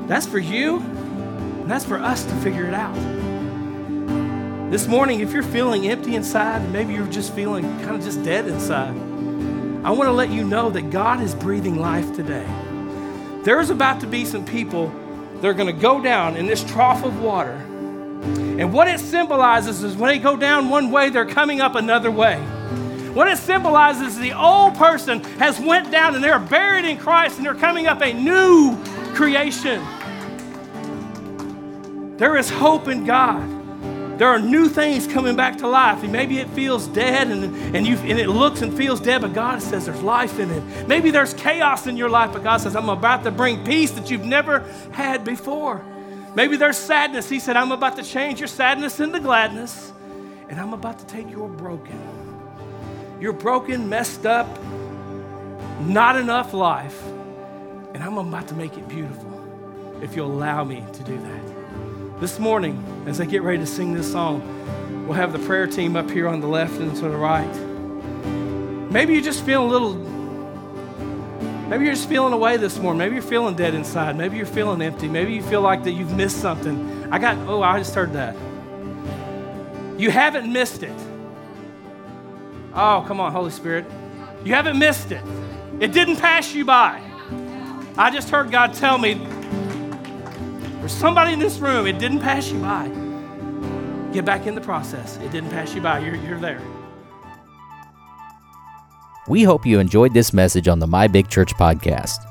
That's 0.08 0.26
for 0.26 0.40
you, 0.40 0.78
and 0.78 1.70
that's 1.70 1.86
for 1.86 1.98
us 1.98 2.24
to 2.26 2.36
figure 2.36 2.66
it 2.66 2.74
out. 2.74 3.21
This 4.72 4.88
morning, 4.88 5.20
if 5.20 5.34
you're 5.34 5.44
feeling 5.44 5.90
empty 5.90 6.16
inside, 6.16 6.72
maybe 6.72 6.94
you're 6.94 7.06
just 7.06 7.34
feeling 7.36 7.66
kind 7.82 7.94
of 7.94 8.02
just 8.02 8.24
dead 8.24 8.48
inside, 8.48 8.96
I 9.84 9.92
want 9.92 10.08
to 10.08 10.14
let 10.14 10.30
you 10.30 10.46
know 10.46 10.70
that 10.70 10.92
God 10.92 11.20
is 11.20 11.36
breathing 11.36 11.78
life 11.78 12.16
today. 12.16 12.48
There's 13.44 13.70
about 13.70 14.00
to 14.00 14.08
be 14.08 14.24
some 14.24 14.46
people 14.46 14.88
that 15.42 15.46
are 15.46 15.54
going 15.54 15.76
to 15.76 15.82
go 15.82 16.02
down 16.02 16.38
in 16.38 16.46
this 16.46 16.64
trough 16.64 17.04
of 17.04 17.22
water, 17.22 17.52
and 17.52 18.62
And 18.62 18.72
what 18.72 18.88
it 18.88 19.00
symbolizes 19.00 19.84
is 19.84 19.98
when 19.98 20.08
they 20.08 20.20
go 20.20 20.38
down 20.38 20.70
one 20.70 20.92
way, 20.92 21.10
they're 21.10 21.26
coming 21.26 21.60
up 21.60 21.74
another 21.74 22.12
way. 22.12 22.38
What 23.14 23.28
it 23.28 23.40
symbolizes 23.40 24.14
is 24.14 24.20
the 24.20 24.34
old 24.34 24.76
person 24.76 25.22
has 25.40 25.60
went 25.60 25.92
down 25.92 26.14
and 26.14 26.24
they're 26.24 26.38
buried 26.38 26.86
in 26.86 26.98
Christ 26.98 27.38
and 27.38 27.46
they're 27.46 27.56
coming 27.56 27.88
up 27.88 28.02
a 28.02 28.14
new 28.14 28.78
creation. 29.16 29.84
There 32.18 32.38
is 32.38 32.52
hope 32.52 32.88
in 32.88 33.04
God. 33.04 33.61
There 34.22 34.30
are 34.30 34.38
new 34.38 34.70
things 34.70 35.08
coming 35.08 35.36
back 35.36 35.58
to 35.58 35.68
life. 35.68 36.04
And 36.04 36.12
maybe 36.12 36.38
it 36.38 36.48
feels 36.52 36.86
dead 36.86 37.30
and, 37.30 37.76
and, 37.76 37.88
you, 37.88 37.96
and 37.96 38.20
it 38.20 38.30
looks 38.30 38.62
and 38.62 38.72
feels 38.72 39.00
dead, 39.00 39.22
but 39.22 39.34
God 39.34 39.64
says 39.64 39.88
there's 39.88 40.04
life 40.04 40.38
in 40.38 40.52
it. 40.52 40.88
Maybe 40.88 41.10
there's 41.10 41.34
chaos 41.34 41.88
in 41.88 41.98
your 41.98 42.08
life, 42.08 42.32
but 42.32 42.44
God 42.44 42.58
says, 42.58 42.76
I'm 42.76 42.90
about 42.90 43.24
to 43.24 43.32
bring 43.32 43.66
peace 43.66 43.90
that 43.90 44.12
you've 44.12 44.24
never 44.24 44.60
had 44.92 45.24
before. 45.24 45.84
Maybe 46.36 46.56
there's 46.56 46.78
sadness. 46.78 47.30
He 47.30 47.40
said, 47.40 47.58
I'm 47.58 47.72
about 47.72 47.96
to 47.96 48.04
change 48.04 48.40
your 48.40 48.48
sadness 48.48 49.00
into 49.00 49.20
gladness, 49.20 49.92
and 50.50 50.62
I'm 50.62 50.74
about 50.74 51.00
to 51.00 51.06
take 51.08 51.28
your 51.32 51.50
broken, 51.50 52.00
your 53.20 53.34
broken, 53.34 53.90
messed 53.90 54.28
up, 54.28 54.48
not 55.80 56.16
enough 56.16 56.54
life, 56.54 57.04
and 57.96 58.04
I'm 58.04 58.20
about 58.20 58.48
to 58.50 58.54
make 58.54 58.78
it 58.78 58.88
beautiful 58.88 60.00
if 60.04 60.16
you'll 60.16 60.32
allow 60.32 60.64
me 60.64 60.86
to 60.94 61.04
do 61.04 61.18
that. 61.18 61.51
This 62.22 62.38
morning, 62.38 63.04
as 63.08 63.18
they 63.18 63.26
get 63.26 63.42
ready 63.42 63.58
to 63.58 63.66
sing 63.66 63.96
this 63.96 64.12
song, 64.12 65.08
we'll 65.08 65.18
have 65.18 65.34
the 65.34 65.40
prayer 65.40 65.66
team 65.66 65.96
up 65.96 66.08
here 66.08 66.28
on 66.28 66.40
the 66.40 66.46
left 66.46 66.80
and 66.80 66.96
to 66.98 67.02
the 67.10 67.18
right. 67.18 67.52
Maybe 68.92 69.14
you're 69.14 69.24
just 69.24 69.44
feel 69.44 69.66
a 69.66 69.66
little, 69.66 69.96
maybe 71.68 71.86
you're 71.86 71.96
just 71.96 72.08
feeling 72.08 72.32
away 72.32 72.58
this 72.58 72.78
morning. 72.78 73.00
Maybe 73.00 73.16
you're 73.16 73.24
feeling 73.24 73.56
dead 73.56 73.74
inside. 73.74 74.16
Maybe 74.16 74.38
you're 74.38 74.46
feeling 74.46 74.84
empty. 74.84 75.08
Maybe 75.08 75.34
you 75.34 75.42
feel 75.42 75.62
like 75.62 75.84
that 75.86 75.94
you've 75.94 76.16
missed 76.16 76.40
something. 76.40 77.12
I 77.12 77.18
got, 77.18 77.40
oh, 77.48 77.64
I 77.64 77.80
just 77.80 77.96
heard 77.96 78.14
that. 78.14 78.36
You 80.00 80.12
haven't 80.12 80.54
missed 80.54 80.84
it. 80.84 80.94
Oh, 82.76 83.04
come 83.08 83.20
on, 83.20 83.32
Holy 83.32 83.50
Spirit. 83.50 83.88
You 84.46 84.54
haven't 84.54 84.78
missed 84.78 85.12
it. 85.12 85.24
It 85.80 85.92
didn't 85.92 86.18
pass 86.18 86.54
you 86.54 86.66
by. 86.66 87.02
I 87.98 88.12
just 88.12 88.30
heard 88.30 88.52
God 88.52 88.76
tell 88.76 89.00
me 89.00 89.16
somebody 90.92 91.34
in 91.34 91.40
this 91.40 91.60
room, 91.60 91.88
it 91.88 92.00
didn't 92.00 92.20
pass 92.20 92.52
you 92.52 92.60
by. 92.60 92.90
Get 94.14 94.26
back 94.26 94.46
in 94.46 94.56
the 94.56 94.62
process. 94.62 95.18
It 95.18 95.32
didn't 95.32 95.50
pass 95.50 95.74
you 95.74 95.82
by. 95.82 96.00
You're, 96.00 96.16
you're 96.16 96.40
there. 96.40 96.62
We 99.28 99.44
hope 99.44 99.66
you 99.66 99.80
enjoyed 99.80 100.14
this 100.14 100.34
message 100.34 100.68
on 100.68 100.80
the 100.80 100.88
My 100.88 101.08
Big 101.08 101.30
Church 101.30 101.54
podcast. 101.54 102.28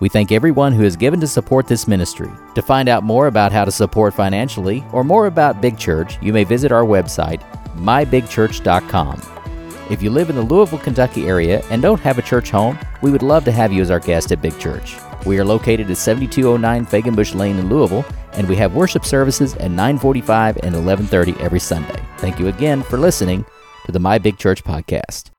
We 0.00 0.08
thank 0.08 0.32
everyone 0.32 0.72
who 0.72 0.82
has 0.82 0.96
given 0.96 1.20
to 1.20 1.26
support 1.26 1.66
this 1.66 1.88
ministry. 1.88 2.30
To 2.54 2.62
find 2.62 2.88
out 2.88 3.02
more 3.02 3.26
about 3.26 3.52
how 3.52 3.64
to 3.64 3.70
support 3.70 4.12
financially 4.12 4.84
or 4.92 5.04
more 5.04 5.26
about 5.26 5.60
Big 5.60 5.78
Church, 5.78 6.18
you 6.22 6.32
may 6.32 6.44
visit 6.44 6.72
our 6.72 6.84
website, 6.84 7.40
mybigchurch.com. 7.76 9.22
If 9.90 10.02
you 10.02 10.10
live 10.10 10.30
in 10.30 10.36
the 10.36 10.42
Louisville, 10.42 10.78
Kentucky 10.78 11.26
area 11.26 11.64
and 11.70 11.80
don't 11.82 12.00
have 12.00 12.18
a 12.18 12.22
church 12.22 12.50
home, 12.50 12.78
we 13.02 13.10
would 13.10 13.22
love 13.22 13.44
to 13.44 13.52
have 13.52 13.72
you 13.72 13.82
as 13.82 13.90
our 13.90 14.00
guest 14.00 14.32
at 14.32 14.42
Big 14.42 14.58
Church. 14.58 14.96
We 15.26 15.38
are 15.38 15.44
located 15.44 15.90
at 15.90 15.96
7209 15.96 16.86
Fegenbush 16.86 17.34
Lane 17.34 17.58
in 17.58 17.68
Louisville, 17.68 18.04
and 18.32 18.48
we 18.48 18.56
have 18.56 18.74
worship 18.74 19.04
services 19.04 19.54
at 19.54 19.70
945 19.70 20.56
and 20.56 20.74
1130 20.74 21.42
every 21.42 21.60
Sunday. 21.60 22.00
Thank 22.18 22.38
you 22.38 22.48
again 22.48 22.82
for 22.82 22.98
listening 22.98 23.44
to 23.86 23.92
the 23.92 24.00
My 24.00 24.18
Big 24.18 24.38
Church 24.38 24.62
podcast. 24.64 25.33